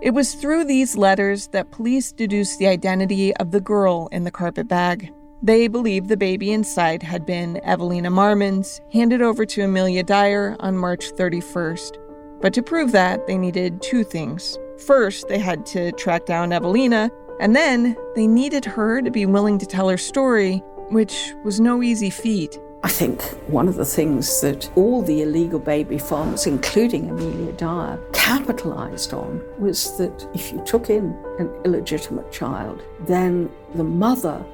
It 0.00 0.14
was 0.14 0.34
through 0.34 0.64
these 0.64 0.96
letters 0.96 1.48
that 1.48 1.72
police 1.72 2.12
deduced 2.12 2.60
the 2.60 2.68
identity 2.68 3.34
of 3.36 3.50
the 3.50 3.60
girl 3.60 4.08
in 4.12 4.22
the 4.22 4.30
carpet 4.30 4.68
bag. 4.68 5.12
They 5.42 5.66
believed 5.66 6.08
the 6.08 6.16
baby 6.16 6.52
inside 6.52 7.02
had 7.02 7.26
been 7.26 7.60
Evelina 7.64 8.08
Marmon's, 8.08 8.80
handed 8.92 9.22
over 9.22 9.44
to 9.46 9.62
Amelia 9.62 10.04
Dyer 10.04 10.56
on 10.60 10.76
March 10.76 11.10
31st. 11.14 11.98
But 12.40 12.54
to 12.54 12.62
prove 12.62 12.92
that, 12.92 13.26
they 13.26 13.36
needed 13.36 13.82
two 13.82 14.04
things. 14.04 14.56
First, 14.86 15.26
they 15.26 15.40
had 15.40 15.66
to 15.66 15.90
track 15.92 16.26
down 16.26 16.52
Evelina, 16.52 17.10
and 17.40 17.56
then 17.56 17.96
they 18.14 18.28
needed 18.28 18.64
her 18.64 19.02
to 19.02 19.10
be 19.10 19.26
willing 19.26 19.58
to 19.58 19.66
tell 19.66 19.88
her 19.88 19.98
story, 19.98 20.62
which 20.90 21.34
was 21.44 21.58
no 21.58 21.82
easy 21.82 22.10
feat. 22.10 22.56
I 22.84 22.88
think 22.88 23.22
one 23.48 23.66
of 23.66 23.74
the 23.74 23.84
things 23.84 24.40
that 24.40 24.70
all 24.76 25.02
the 25.02 25.22
illegal 25.22 25.58
baby 25.58 25.98
farmers, 25.98 26.46
including 26.46 27.10
Amelia 27.10 27.52
Dyer, 27.52 27.98
capitalized 28.12 29.12
on 29.12 29.42
was 29.58 29.96
that 29.98 30.28
if 30.32 30.52
you 30.52 30.62
took 30.64 30.88
in 30.88 31.06
an 31.40 31.50
illegitimate 31.64 32.30
child, 32.30 32.82
then 33.00 33.50
the 33.74 33.82
mother 33.82 34.44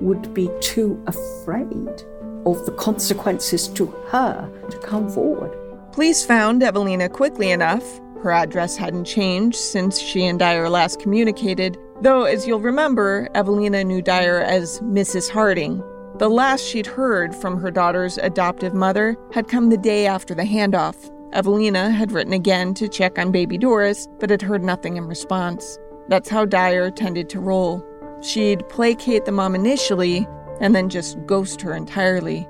would 0.00 0.34
be 0.34 0.50
too 0.60 1.02
afraid 1.06 2.02
of 2.44 2.64
the 2.66 2.74
consequences 2.78 3.68
to 3.68 3.86
her 4.08 4.50
to 4.70 4.78
come 4.78 5.08
forward. 5.08 5.56
Police 5.92 6.24
found 6.24 6.62
Evelina 6.62 7.08
quickly 7.08 7.50
enough. 7.50 7.82
Her 8.22 8.32
address 8.32 8.76
hadn't 8.76 9.06
changed 9.06 9.56
since 9.56 9.98
she 9.98 10.26
and 10.26 10.38
Dyer 10.38 10.68
last 10.68 11.00
communicated, 11.00 11.78
though, 12.02 12.24
as 12.24 12.46
you'll 12.46 12.60
remember, 12.60 13.28
Evelina 13.34 13.84
knew 13.84 14.02
Dyer 14.02 14.40
as 14.40 14.80
Mrs. 14.80 15.30
Harding, 15.30 15.82
the 16.20 16.28
last 16.28 16.66
she'd 16.66 16.86
heard 16.86 17.34
from 17.34 17.58
her 17.58 17.70
daughter's 17.70 18.18
adoptive 18.18 18.74
mother 18.74 19.16
had 19.32 19.48
come 19.48 19.70
the 19.70 19.78
day 19.78 20.06
after 20.06 20.34
the 20.34 20.42
handoff. 20.42 21.10
Evelina 21.32 21.90
had 21.90 22.12
written 22.12 22.34
again 22.34 22.74
to 22.74 22.90
check 22.90 23.18
on 23.18 23.32
baby 23.32 23.56
Doris, 23.56 24.06
but 24.18 24.28
had 24.28 24.42
heard 24.42 24.62
nothing 24.62 24.98
in 24.98 25.06
response. 25.06 25.78
That's 26.08 26.28
how 26.28 26.44
Dyer 26.44 26.90
tended 26.90 27.30
to 27.30 27.40
roll. 27.40 27.82
She'd 28.20 28.68
placate 28.68 29.24
the 29.24 29.32
mom 29.32 29.54
initially 29.54 30.28
and 30.60 30.74
then 30.74 30.90
just 30.90 31.16
ghost 31.24 31.62
her 31.62 31.74
entirely. 31.74 32.46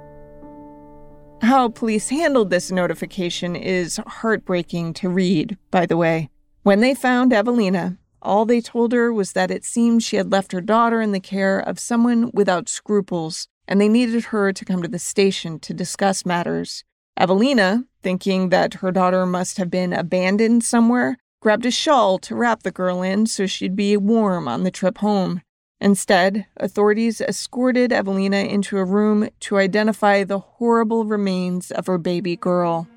How 1.40 1.68
police 1.68 2.09
handled 2.09 2.50
this 2.50 2.72
notification 2.72 3.54
is 3.54 4.00
heartbreaking 4.04 4.94
to 4.94 5.09
read, 5.09 5.56
by 5.70 5.87
the 5.87 5.96
way. 5.96 6.28
When 6.64 6.80
they 6.80 6.94
found 6.94 7.33
Evelina, 7.33 7.98
all 8.20 8.46
they 8.46 8.61
told 8.61 8.90
her 8.90 9.12
was 9.12 9.33
that 9.35 9.52
it 9.52 9.64
seemed 9.64 10.02
she 10.02 10.16
had 10.16 10.33
left 10.33 10.50
her 10.50 10.61
daughter 10.61 11.00
in 11.00 11.12
the 11.12 11.20
care 11.20 11.61
of 11.61 11.78
someone 11.78 12.33
without 12.35 12.68
scruples 12.68 13.46
and 13.70 13.80
they 13.80 13.88
needed 13.88 14.24
her 14.24 14.52
to 14.52 14.64
come 14.64 14.83
to 14.83 14.88
the 14.88 14.98
station 14.98 15.61
to 15.61 15.72
discuss 15.72 16.26
matters. 16.26 16.85
Evelina, 17.16 17.85
thinking 18.02 18.48
that 18.48 18.74
her 18.74 18.90
daughter 18.90 19.24
must 19.24 19.56
have 19.59 19.70
been 19.70 19.92
abandoned 19.92 20.64
somewhere, 20.64 21.16
grabbed 21.40 21.64
a 21.64 21.70
shawl 21.70 22.18
to 22.18 22.35
wrap 22.35 22.64
the 22.64 22.72
girl 22.72 23.00
in 23.00 23.26
so 23.26 23.46
she'd 23.46 23.76
be 23.76 23.96
warm 23.96 24.48
on 24.48 24.64
the 24.64 24.70
trip 24.70 24.98
home. 24.98 25.40
Instead, 25.80 26.46
authorities 26.56 27.20
escorted 27.20 27.92
Evelina 27.92 28.38
into 28.38 28.76
a 28.76 28.85
room 28.85 29.30
to 29.38 29.56
identify 29.56 30.24
the 30.24 30.40
horrible 30.40 31.04
remains 31.04 31.70
of 31.70 31.87
her 31.87 31.96
baby 31.96 32.37
girl. 32.37 32.88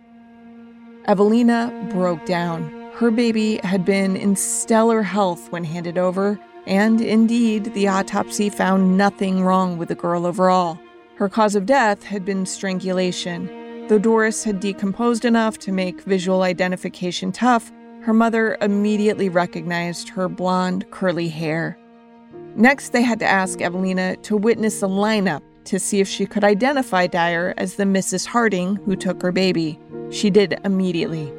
Evelina 1.05 1.87
broke 1.91 2.25
down. 2.25 2.69
Her 2.95 3.11
baby 3.11 3.57
had 3.63 3.85
been 3.85 4.15
in 4.17 4.35
stellar 4.35 5.03
health 5.03 5.51
when 5.51 5.63
handed 5.63 5.97
over, 5.97 6.39
and 6.65 7.01
indeed, 7.01 7.73
the 7.73 7.87
autopsy 7.87 8.49
found 8.49 8.97
nothing 8.97 9.43
wrong 9.43 9.77
with 9.77 9.89
the 9.89 9.95
girl 9.95 10.25
overall. 10.25 10.79
Her 11.15 11.29
cause 11.29 11.55
of 11.55 11.65
death 11.65 12.03
had 12.03 12.25
been 12.25 12.45
strangulation. 12.45 13.87
Though 13.87 13.99
Doris 13.99 14.43
had 14.43 14.59
decomposed 14.59 15.25
enough 15.25 15.57
to 15.59 15.71
make 15.71 16.01
visual 16.01 16.41
identification 16.41 17.31
tough, 17.31 17.71
her 18.01 18.13
mother 18.13 18.57
immediately 18.61 19.29
recognized 19.29 20.09
her 20.09 20.27
blonde, 20.27 20.89
curly 20.91 21.29
hair. 21.29 21.77
Next, 22.55 22.89
they 22.89 23.01
had 23.01 23.19
to 23.19 23.25
ask 23.25 23.61
Evelina 23.61 24.15
to 24.17 24.37
witness 24.37 24.81
a 24.83 24.87
lineup 24.87 25.41
to 25.65 25.79
see 25.79 25.99
if 25.99 26.07
she 26.07 26.25
could 26.25 26.43
identify 26.43 27.07
Dyer 27.07 27.53
as 27.57 27.75
the 27.75 27.83
Mrs. 27.83 28.25
Harding 28.25 28.75
who 28.77 28.95
took 28.95 29.21
her 29.21 29.31
baby. 29.31 29.79
She 30.11 30.29
did 30.29 30.59
immediately. 30.63 31.31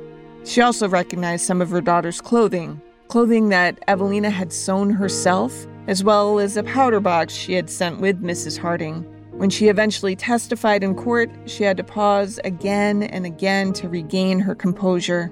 She 0.44 0.60
also 0.60 0.88
recognized 0.88 1.44
some 1.44 1.60
of 1.60 1.70
her 1.70 1.80
daughter's 1.80 2.20
clothing, 2.20 2.80
clothing 3.09 3.49
that 3.51 3.79
Evelina 3.88 4.31
had 4.31 4.53
sewn 4.53 4.90
herself, 4.90 5.67
as 5.87 6.03
well 6.03 6.38
as 6.38 6.57
a 6.57 6.62
powder 6.62 7.01
box 7.01 7.35
she 7.35 7.53
had 7.53 7.69
sent 7.71 8.01
with 8.01 8.23
Mrs. 8.23 8.59
Harding. 8.59 9.03
When 9.33 9.51
she 9.51 9.69
eventually 9.69 10.14
testified 10.14 10.85
in 10.85 10.95
court, 10.95 11.31
she 11.47 11.64
had 11.64 11.77
to 11.77 11.85
pause 11.85 12.38
again 12.45 13.03
and 13.03 13.27
again 13.27 13.73
to 13.75 13.88
regain 13.88 14.38
her 14.40 14.55
composure. 14.55 15.31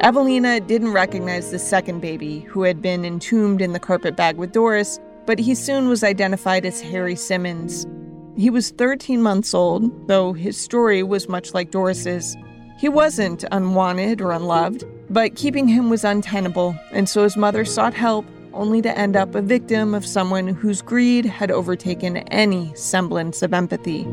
Evelina 0.00 0.58
didn't 0.58 0.92
recognize 0.92 1.50
the 1.50 1.58
second 1.58 2.00
baby, 2.00 2.40
who 2.40 2.62
had 2.62 2.80
been 2.82 3.04
entombed 3.04 3.60
in 3.60 3.72
the 3.72 3.78
carpet 3.78 4.16
bag 4.16 4.36
with 4.36 4.52
Doris, 4.52 4.98
but 5.26 5.38
he 5.38 5.54
soon 5.54 5.88
was 5.88 6.02
identified 6.02 6.66
as 6.66 6.80
Harry 6.80 7.14
Simmons. 7.14 7.86
He 8.36 8.50
was 8.50 8.70
13 8.70 9.20
months 9.22 9.52
old, 9.52 10.08
though 10.08 10.32
his 10.32 10.58
story 10.58 11.02
was 11.02 11.28
much 11.28 11.54
like 11.54 11.70
Doris's. 11.70 12.36
He 12.78 12.88
wasn't 12.88 13.44
unwanted 13.52 14.20
or 14.20 14.32
unloved. 14.32 14.84
But 15.12 15.36
keeping 15.36 15.68
him 15.68 15.90
was 15.90 16.04
untenable, 16.04 16.74
and 16.90 17.06
so 17.06 17.24
his 17.24 17.36
mother 17.36 17.66
sought 17.66 17.92
help, 17.92 18.24
only 18.54 18.80
to 18.80 18.98
end 18.98 19.14
up 19.14 19.34
a 19.34 19.42
victim 19.42 19.94
of 19.94 20.06
someone 20.06 20.48
whose 20.48 20.80
greed 20.80 21.26
had 21.26 21.50
overtaken 21.50 22.16
any 22.28 22.74
semblance 22.74 23.42
of 23.42 23.52
empathy. 23.52 24.08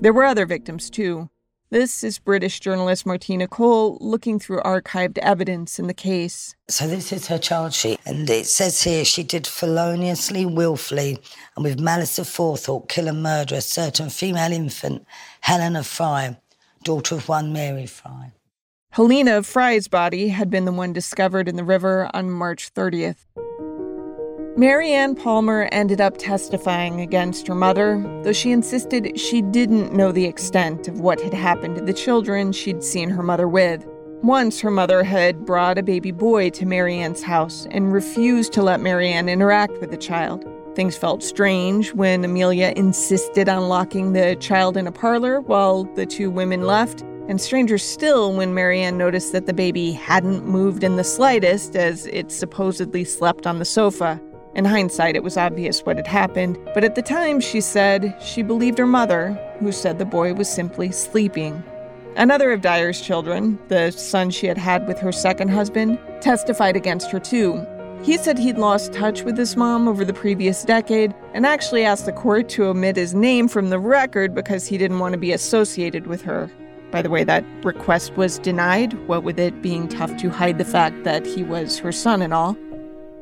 There 0.00 0.14
were 0.14 0.24
other 0.24 0.46
victims, 0.46 0.88
too. 0.88 1.28
This 1.68 2.02
is 2.02 2.18
British 2.18 2.58
journalist 2.60 3.04
Martina 3.04 3.46
Cole 3.46 3.98
looking 4.00 4.38
through 4.38 4.62
archived 4.62 5.18
evidence 5.18 5.78
in 5.78 5.88
the 5.88 5.94
case. 5.94 6.56
So, 6.68 6.86
this 6.86 7.12
is 7.12 7.26
her 7.26 7.38
charge 7.38 7.74
sheet, 7.74 8.00
and 8.06 8.28
it 8.30 8.46
says 8.46 8.82
here 8.82 9.04
she 9.04 9.22
did 9.22 9.46
feloniously, 9.46 10.46
willfully, 10.46 11.18
and 11.54 11.64
with 11.64 11.78
malice 11.78 12.18
aforethought 12.18 12.88
kill 12.88 13.08
and 13.08 13.22
murder 13.22 13.56
a 13.56 13.60
certain 13.60 14.08
female 14.08 14.52
infant, 14.52 15.06
Helena 15.42 15.84
Fry, 15.84 16.38
daughter 16.82 17.16
of 17.16 17.28
one 17.28 17.52
Mary 17.52 17.86
Fry. 17.86 18.32
Helena 18.92 19.42
Fry's 19.42 19.88
body 19.88 20.28
had 20.28 20.50
been 20.50 20.66
the 20.66 20.72
one 20.72 20.92
discovered 20.92 21.48
in 21.48 21.56
the 21.56 21.64
river 21.64 22.10
on 22.12 22.30
March 22.30 22.74
30th. 22.74 23.24
Mary 24.54 24.92
Ann 24.92 25.14
Palmer 25.14 25.66
ended 25.72 25.98
up 25.98 26.18
testifying 26.18 27.00
against 27.00 27.48
her 27.48 27.54
mother, 27.54 28.04
though 28.22 28.34
she 28.34 28.52
insisted 28.52 29.18
she 29.18 29.40
didn't 29.40 29.94
know 29.94 30.12
the 30.12 30.26
extent 30.26 30.88
of 30.88 31.00
what 31.00 31.22
had 31.22 31.32
happened 31.32 31.76
to 31.76 31.82
the 31.82 31.94
children 31.94 32.52
she'd 32.52 32.84
seen 32.84 33.08
her 33.08 33.22
mother 33.22 33.48
with. 33.48 33.82
Once 34.22 34.60
her 34.60 34.70
mother 34.70 35.02
had 35.02 35.46
brought 35.46 35.78
a 35.78 35.82
baby 35.82 36.12
boy 36.12 36.50
to 36.50 36.66
Mary 36.66 36.98
Ann's 36.98 37.22
house 37.22 37.66
and 37.70 37.94
refused 37.94 38.52
to 38.52 38.62
let 38.62 38.80
Mary 38.80 39.08
Ann 39.08 39.26
interact 39.26 39.80
with 39.80 39.90
the 39.90 39.96
child. 39.96 40.44
Things 40.74 40.98
felt 40.98 41.22
strange 41.22 41.94
when 41.94 42.26
Amelia 42.26 42.74
insisted 42.76 43.48
on 43.48 43.70
locking 43.70 44.12
the 44.12 44.36
child 44.36 44.76
in 44.76 44.86
a 44.86 44.92
parlor 44.92 45.40
while 45.40 45.84
the 45.84 46.04
two 46.04 46.30
women 46.30 46.66
left 46.66 47.02
And 47.28 47.40
stranger 47.40 47.78
still 47.78 48.32
when 48.32 48.52
Mary 48.52 48.80
Ann 48.80 48.98
noticed 48.98 49.32
that 49.32 49.46
the 49.46 49.52
baby 49.52 49.92
hadn't 49.92 50.44
moved 50.44 50.82
in 50.82 50.96
the 50.96 51.04
slightest 51.04 51.76
as 51.76 52.06
it 52.06 52.32
supposedly 52.32 53.04
slept 53.04 53.46
on 53.46 53.58
the 53.58 53.64
sofa. 53.64 54.20
In 54.54 54.64
hindsight, 54.64 55.16
it 55.16 55.22
was 55.22 55.36
obvious 55.36 55.80
what 55.80 55.96
had 55.96 56.06
happened, 56.06 56.58
but 56.74 56.84
at 56.84 56.94
the 56.94 57.00
time, 57.00 57.40
she 57.40 57.60
said 57.60 58.14
she 58.20 58.42
believed 58.42 58.76
her 58.76 58.86
mother, 58.86 59.32
who 59.60 59.72
said 59.72 59.98
the 59.98 60.04
boy 60.04 60.34
was 60.34 60.48
simply 60.48 60.90
sleeping. 60.90 61.62
Another 62.16 62.52
of 62.52 62.60
Dyer's 62.60 63.00
children, 63.00 63.58
the 63.68 63.90
son 63.92 64.30
she 64.30 64.46
had 64.46 64.58
had 64.58 64.86
with 64.86 64.98
her 64.98 65.12
second 65.12 65.48
husband, 65.48 65.98
testified 66.20 66.76
against 66.76 67.10
her 67.10 67.18
too. 67.18 67.66
He 68.02 68.18
said 68.18 68.36
he'd 68.36 68.58
lost 68.58 68.92
touch 68.92 69.22
with 69.22 69.38
his 69.38 69.56
mom 69.56 69.88
over 69.88 70.04
the 70.04 70.12
previous 70.12 70.64
decade 70.64 71.14
and 71.32 71.46
actually 71.46 71.84
asked 71.84 72.04
the 72.04 72.12
court 72.12 72.48
to 72.50 72.66
omit 72.66 72.96
his 72.96 73.14
name 73.14 73.48
from 73.48 73.70
the 73.70 73.78
record 73.78 74.34
because 74.34 74.66
he 74.66 74.76
didn't 74.76 74.98
want 74.98 75.12
to 75.12 75.18
be 75.18 75.32
associated 75.32 76.06
with 76.06 76.20
her. 76.22 76.50
By 76.92 77.02
the 77.02 77.10
way, 77.10 77.24
that 77.24 77.44
request 77.64 78.12
was 78.18 78.38
denied, 78.38 78.92
what 79.08 79.24
with 79.24 79.40
it 79.40 79.62
being 79.62 79.88
tough 79.88 80.14
to 80.18 80.28
hide 80.28 80.58
the 80.58 80.64
fact 80.64 81.04
that 81.04 81.26
he 81.26 81.42
was 81.42 81.78
her 81.78 81.90
son 81.90 82.20
and 82.20 82.34
all. 82.34 82.56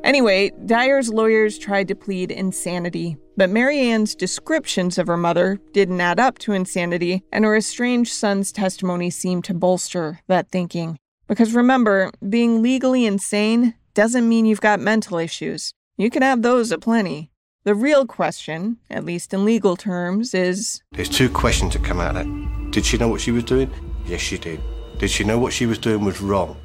Anyway, 0.03 0.51
Dyer's 0.65 1.09
lawyers 1.09 1.57
tried 1.57 1.87
to 1.87 1.95
plead 1.95 2.31
insanity, 2.31 3.15
but 3.37 3.49
Mary 3.49 3.79
Ann's 3.79 4.13
descriptions 4.13 4.97
of 4.97 5.07
her 5.07 5.15
mother 5.15 5.57
didn't 5.71 6.01
add 6.01 6.19
up 6.19 6.37
to 6.39 6.51
insanity, 6.51 7.23
and 7.31 7.45
her 7.45 7.55
estranged 7.55 8.11
son's 8.11 8.51
testimony 8.51 9.09
seemed 9.09 9.45
to 9.45 9.53
bolster 9.53 10.19
that 10.27 10.49
thinking. 10.49 10.97
Because 11.27 11.53
remember, 11.53 12.11
being 12.27 12.61
legally 12.61 13.05
insane 13.05 13.75
doesn't 13.93 14.27
mean 14.27 14.45
you've 14.45 14.59
got 14.59 14.81
mental 14.81 15.17
issues. 15.17 15.73
You 15.97 16.09
can 16.09 16.23
have 16.23 16.41
those 16.41 16.73
aplenty. 16.73 17.30
The 17.63 17.75
real 17.75 18.07
question, 18.07 18.77
at 18.89 19.05
least 19.05 19.35
in 19.35 19.45
legal 19.45 19.75
terms, 19.75 20.33
is 20.33 20.81
There's 20.93 21.07
two 21.07 21.29
questions 21.29 21.73
that 21.73 21.83
come 21.83 21.99
out 21.99 22.17
of 22.17 22.25
that. 22.25 22.71
Did 22.71 22.87
she 22.87 22.97
know 22.97 23.07
what 23.07 23.21
she 23.21 23.29
was 23.29 23.43
doing? 23.43 23.69
Yes, 24.03 24.19
she 24.19 24.39
did. 24.39 24.59
Did 24.97 25.11
she 25.11 25.23
know 25.23 25.37
what 25.37 25.53
she 25.53 25.67
was 25.67 25.77
doing 25.77 26.03
was 26.03 26.21
wrong? 26.21 26.57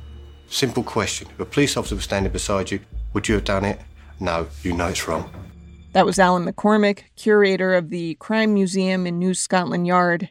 Simple 0.49 0.83
question. 0.83 1.29
If 1.31 1.39
a 1.39 1.45
police 1.45 1.77
officer 1.77 1.97
was 1.97 2.05
standing 2.05 2.33
beside 2.33 2.71
you, 2.71 2.81
would 3.13 3.29
you 3.29 3.35
have 3.35 3.45
done 3.45 3.67
it? 3.67 3.79
No, 4.21 4.47
you 4.63 4.73
know 4.73 4.87
it's 4.87 5.07
wrong. 5.07 5.29
That 5.93 6.07
was 6.07 6.19
Alan 6.19 6.47
McCormick, 6.47 7.03
curator 7.17 7.75
of 7.75 7.91
the 7.91 8.15
Crime 8.15 8.55
Museum 8.55 9.07
in 9.07 9.19
New 9.19 9.35
Scotland 9.35 9.87
Yard. 9.87 10.31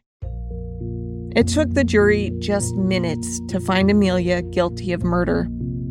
It 1.35 1.47
took 1.47 1.75
the 1.75 1.83
jury 1.83 2.31
just 2.39 2.73
minutes 2.73 3.39
to 3.49 3.59
find 3.59 3.91
Amelia 3.91 4.41
guilty 4.41 4.93
of 4.93 5.03
murder. 5.03 5.47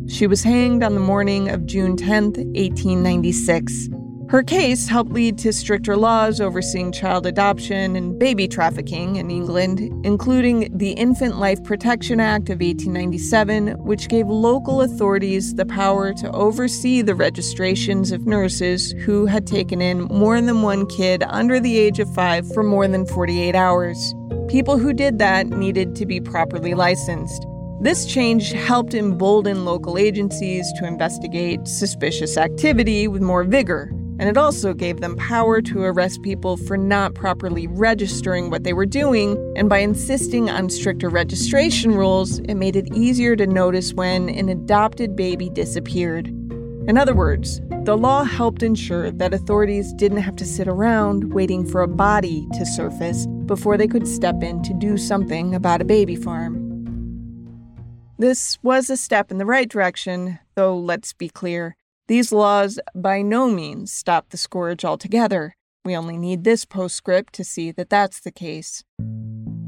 She 0.07 0.27
was 0.27 0.43
hanged 0.43 0.83
on 0.83 0.95
the 0.95 0.99
morning 0.99 1.47
of 1.47 1.65
June 1.65 1.95
10, 1.95 2.23
1896. 2.23 3.87
Her 4.27 4.41
case 4.41 4.87
helped 4.87 5.11
lead 5.11 5.37
to 5.39 5.53
stricter 5.53 5.95
laws 5.95 6.41
overseeing 6.41 6.91
child 6.91 7.27
adoption 7.27 7.95
and 7.95 8.17
baby 8.17 8.47
trafficking 8.47 9.17
in 9.17 9.29
England, 9.29 9.79
including 10.03 10.75
the 10.75 10.93
Infant 10.93 11.37
Life 11.37 11.63
Protection 11.63 12.19
Act 12.19 12.49
of 12.49 12.59
1897, 12.59 13.73
which 13.85 14.09
gave 14.09 14.27
local 14.27 14.81
authorities 14.81 15.53
the 15.53 15.65
power 15.65 16.11
to 16.15 16.31
oversee 16.31 17.03
the 17.03 17.13
registrations 17.13 18.11
of 18.11 18.25
nurses 18.25 18.93
who 19.03 19.27
had 19.27 19.45
taken 19.45 19.79
in 19.79 20.01
more 20.05 20.41
than 20.41 20.63
one 20.63 20.87
kid 20.87 21.21
under 21.27 21.59
the 21.59 21.77
age 21.77 21.99
of 21.99 22.11
five 22.15 22.51
for 22.51 22.63
more 22.63 22.87
than 22.87 23.05
48 23.05 23.53
hours. 23.53 24.15
People 24.47 24.79
who 24.79 24.91
did 24.91 25.19
that 25.19 25.47
needed 25.47 25.95
to 25.97 26.05
be 26.07 26.19
properly 26.19 26.73
licensed. 26.73 27.45
This 27.79 28.07
change 28.07 28.53
helped 28.53 28.95
embolden 28.95 29.65
local 29.65 29.99
agencies 29.99 30.65
to 30.79 30.87
investigate 30.87 31.67
suspicious 31.67 32.37
activity 32.37 33.07
with 33.07 33.21
more 33.21 33.43
vigor 33.43 33.91
and 34.17 34.29
it 34.29 34.37
also 34.37 34.73
gave 34.73 35.01
them 35.01 35.15
power 35.17 35.61
to 35.61 35.81
arrest 35.81 36.21
people 36.21 36.57
for 36.57 36.77
not 36.77 37.15
properly 37.15 37.67
registering 37.67 38.49
what 38.49 38.63
they 38.63 38.73
were 38.73 38.85
doing. 38.85 39.37
And 39.57 39.67
by 39.67 39.79
insisting 39.79 40.49
on 40.49 40.69
stricter 40.69 41.09
registration 41.09 41.95
rules, 41.95 42.39
it 42.39 42.55
made 42.55 42.75
it 42.75 42.93
easier 42.95 43.35
to 43.35 43.45
notice 43.45 43.93
when 43.93 44.29
an 44.29 44.49
adopted 44.49 45.15
baby 45.15 45.49
disappeared. 45.49 46.27
In 46.87 46.97
other 46.97 47.15
words, 47.15 47.61
the 47.83 47.97
law 47.97 48.23
helped 48.23 48.63
ensure 48.63 49.11
that 49.11 49.33
authorities 49.33 49.91
didn't 49.93 50.19
have 50.19 50.35
to 50.37 50.45
sit 50.45 50.67
around 50.67 51.33
waiting 51.33 51.65
for 51.65 51.81
a 51.81 51.87
body 51.87 52.47
to 52.53 52.65
surface 52.65 53.25
before 53.45 53.75
they 53.75 53.87
could 53.87 54.07
step 54.07 54.41
in 54.43 54.61
to 54.63 54.73
do 54.75 54.97
something 54.97 55.53
about 55.53 55.81
a 55.81 55.85
baby 55.85 56.15
farm. 56.15 56.61
This 58.17 58.57
was 58.63 58.89
a 58.89 58.97
step 58.97 59.29
in 59.29 59.39
the 59.39 59.45
right 59.45 59.67
direction, 59.67 60.39
though 60.55 60.77
let's 60.77 61.11
be 61.11 61.27
clear. 61.27 61.75
These 62.07 62.31
laws 62.31 62.79
by 62.93 63.23
no 63.23 63.49
means 63.49 63.91
stop 63.91 64.29
the 64.29 64.37
scourge 64.37 64.85
altogether. 64.85 65.55
We 65.83 65.97
only 65.97 66.19
need 66.19 66.43
this 66.43 66.63
postscript 66.63 67.33
to 67.33 67.43
see 67.43 67.71
that 67.71 67.89
that's 67.89 68.19
the 68.19 68.31
case. 68.31 68.83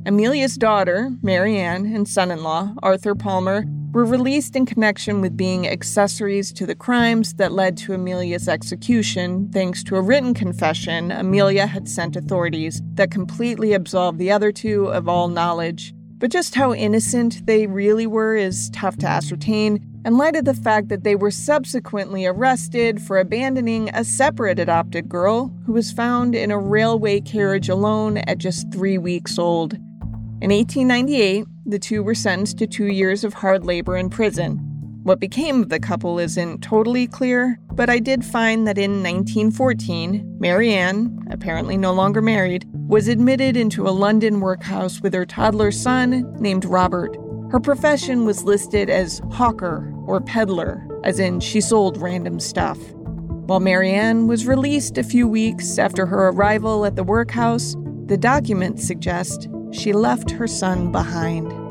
Amelia's 0.06 0.56
daughter, 0.56 1.10
Mary 1.24 1.58
Ann, 1.58 1.88
and 1.88 2.08
son 2.08 2.30
in 2.30 2.44
law, 2.44 2.76
Arthur 2.84 3.16
Palmer, 3.16 3.66
were 3.92 4.06
released 4.06 4.56
in 4.56 4.68
connection 4.68 5.20
with 5.20 5.36
being 5.36 5.68
accessories 5.68 6.54
to 6.54 6.68
the 6.68 6.76
crimes 6.76 7.34
that 7.34 7.54
led 7.54 7.76
to 7.78 7.94
Amelia's 7.94 8.48
execution, 8.48 9.50
thanks 9.52 9.84
to 9.86 9.96
a 9.96 10.02
written 10.02 10.36
confession 10.36 11.12
Amelia 11.12 11.66
had 11.66 11.90
sent 11.90 12.16
authorities 12.16 12.84
that 12.94 13.10
completely 13.10 13.74
absolved 13.74 14.20
the 14.20 14.32
other 14.32 14.52
two 14.52 14.86
of 14.90 15.10
all 15.10 15.28
knowledge. 15.28 15.92
But 16.20 16.32
just 16.32 16.54
how 16.54 16.74
innocent 16.74 17.48
they 17.48 17.66
really 17.66 18.06
were 18.06 18.36
is 18.36 18.70
tough 18.72 18.98
to 18.98 19.08
ascertain, 19.08 19.84
in 20.08 20.18
light 20.18 20.38
of 20.38 20.46
the 20.46 20.54
fact 20.54 20.88
that 20.88 21.04
they 21.04 21.16
were 21.16 21.30
subsequently 21.30 22.26
arrested 22.26 23.02
for 23.02 23.20
abandoning 23.20 23.90
a 23.94 24.06
separate 24.06 24.58
adopted 24.58 25.10
girl 25.10 25.54
who 25.66 25.74
was 25.74 25.92
found 25.92 26.34
in 26.34 26.50
a 26.50 26.58
railway 26.58 27.20
carriage 27.20 27.68
alone 27.68 28.18
at 28.20 28.38
just 28.38 28.72
three 28.72 28.98
weeks 28.98 29.38
old. 29.38 29.74
In 30.42 30.50
1898, 30.50 31.46
the 31.66 31.78
two 31.78 32.02
were 32.04 32.16
sentenced 32.16 32.58
to 32.60 32.68
two 32.68 32.86
years 32.86 33.26
of 33.26 33.34
hard 33.34 33.66
labor 33.66 33.98
in 33.98 34.10
prison. 34.10 34.60
What 35.04 35.20
became 35.20 35.64
of 35.64 35.68
the 35.68 35.80
couple 35.80 36.20
isn't 36.20 36.62
totally 36.62 37.08
clear, 37.08 37.60
but 37.74 37.90
I 37.90 38.00
did 38.00 38.24
find 38.24 38.66
that 38.66 38.78
in 38.78 39.04
1914, 39.04 40.38
Mary 40.40 40.74
Ann, 40.74 41.20
apparently 41.30 41.76
no 41.76 41.92
longer 41.92 42.22
married, 42.22 42.66
was 42.88 43.10
admitted 43.10 43.58
into 43.58 43.86
a 43.86 43.92
London 43.92 44.40
workhouse 44.40 45.02
with 45.02 45.14
her 45.14 45.26
toddler 45.26 45.72
son 45.72 46.34
named 46.40 46.64
Robert. 46.64 47.18
Her 47.50 47.60
profession 47.62 48.26
was 48.26 48.44
listed 48.44 48.90
as 48.90 49.22
hawker 49.32 49.94
or 50.06 50.20
peddler, 50.20 50.86
as 51.04 51.20
in 51.20 51.40
she 51.40 51.62
sold 51.62 51.98
random 51.98 52.40
stuff. 52.40 52.78
While 53.48 53.62
Mary 53.62 53.92
Ann 53.92 54.28
was 54.28 54.46
released 54.46 54.98
a 54.98 55.04
few 55.04 55.28
weeks 55.28 55.80
after 55.80 56.06
her 56.06 56.28
arrival 56.28 56.86
at 56.86 56.98
the 56.98 57.04
workhouse, 57.06 57.76
the 58.06 58.18
documents 58.18 58.86
suggest 58.86 59.48
she 59.72 59.94
left 59.94 60.32
her 60.32 60.48
son 60.48 60.92
behind. 60.92 61.67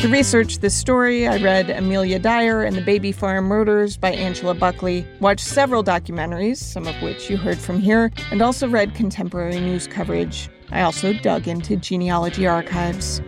To 0.00 0.08
research 0.08 0.60
this 0.60 0.74
story, 0.74 1.28
I 1.28 1.36
read 1.42 1.68
Amelia 1.68 2.18
Dyer 2.18 2.62
and 2.62 2.74
the 2.74 2.80
Baby 2.80 3.12
Farm 3.12 3.44
Murders 3.44 3.98
by 3.98 4.12
Angela 4.12 4.54
Buckley, 4.54 5.06
watched 5.20 5.44
several 5.44 5.84
documentaries, 5.84 6.56
some 6.56 6.86
of 6.86 6.94
which 7.02 7.28
you 7.28 7.36
heard 7.36 7.58
from 7.58 7.80
here, 7.80 8.10
and 8.30 8.40
also 8.40 8.66
read 8.66 8.94
contemporary 8.94 9.60
news 9.60 9.86
coverage. 9.86 10.48
I 10.70 10.80
also 10.80 11.12
dug 11.12 11.48
into 11.48 11.76
genealogy 11.76 12.46
archives. 12.46 13.20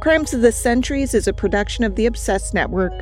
Crimes 0.00 0.32
of 0.32 0.40
the 0.40 0.52
Centuries 0.52 1.12
is 1.12 1.28
a 1.28 1.34
production 1.34 1.84
of 1.84 1.96
the 1.96 2.06
Obsessed 2.06 2.54
Network. 2.54 2.98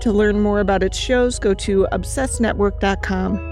To 0.00 0.10
learn 0.10 0.40
more 0.40 0.58
about 0.58 0.82
its 0.82 0.98
shows, 0.98 1.38
go 1.38 1.54
to 1.54 1.86
obsessednetwork.com. 1.92 3.51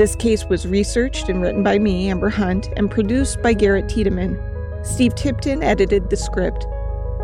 This 0.00 0.16
case 0.16 0.46
was 0.46 0.66
researched 0.66 1.28
and 1.28 1.42
written 1.42 1.62
by 1.62 1.78
me, 1.78 2.08
Amber 2.08 2.30
Hunt, 2.30 2.70
and 2.78 2.90
produced 2.90 3.42
by 3.42 3.52
Garrett 3.52 3.86
Tiedemann. 3.86 4.40
Steve 4.82 5.14
Tipton 5.14 5.62
edited 5.62 6.08
the 6.08 6.16
script. 6.16 6.66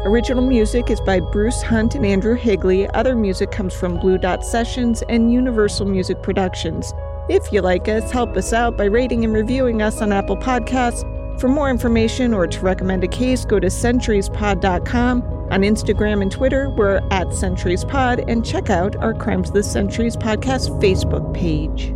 Original 0.05 0.47
music 0.47 0.91
is 0.91 1.01
by 1.01 1.21
Bruce 1.21 1.63
Hunt 1.63 1.95
and 1.95 2.05
Andrew 2.05 2.35
Higley. 2.35 2.87
Other 2.89 3.17
music 3.17 3.51
comes 3.51 3.73
from 3.73 3.99
Blue 3.99 4.19
Dot 4.19 4.45
Sessions 4.45 5.03
and 5.09 5.33
Universal 5.33 5.87
Music 5.87 6.23
Productions. 6.23 6.93
If 7.31 7.51
you 7.51 7.63
like 7.63 7.89
us, 7.89 8.13
help 8.13 8.37
us 8.37 8.53
out 8.53 8.77
by 8.77 8.85
rating 8.85 9.25
and 9.25 9.33
reviewing 9.33 9.81
us 9.81 10.03
on 10.03 10.13
Apple 10.13 10.37
Podcasts. 10.37 11.01
For 11.41 11.49
more 11.49 11.71
information 11.71 12.35
or 12.35 12.47
to 12.47 12.61
recommend 12.61 13.03
a 13.05 13.09
case, 13.09 13.47
go 13.47 13.59
to 13.59 13.69
centuriespod.com. 13.69 15.23
On 15.23 15.61
Instagram 15.63 16.21
and 16.21 16.31
Twitter, 16.31 16.69
we're 16.69 16.97
at 17.11 17.29
centuriespod, 17.29 18.31
and 18.31 18.45
check 18.45 18.69
out 18.69 18.97
our 18.97 19.15
Crimes 19.15 19.49
of 19.49 19.55
the 19.55 19.63
Centuries 19.63 20.15
podcast 20.15 20.79
Facebook 20.79 21.33
page. 21.33 21.95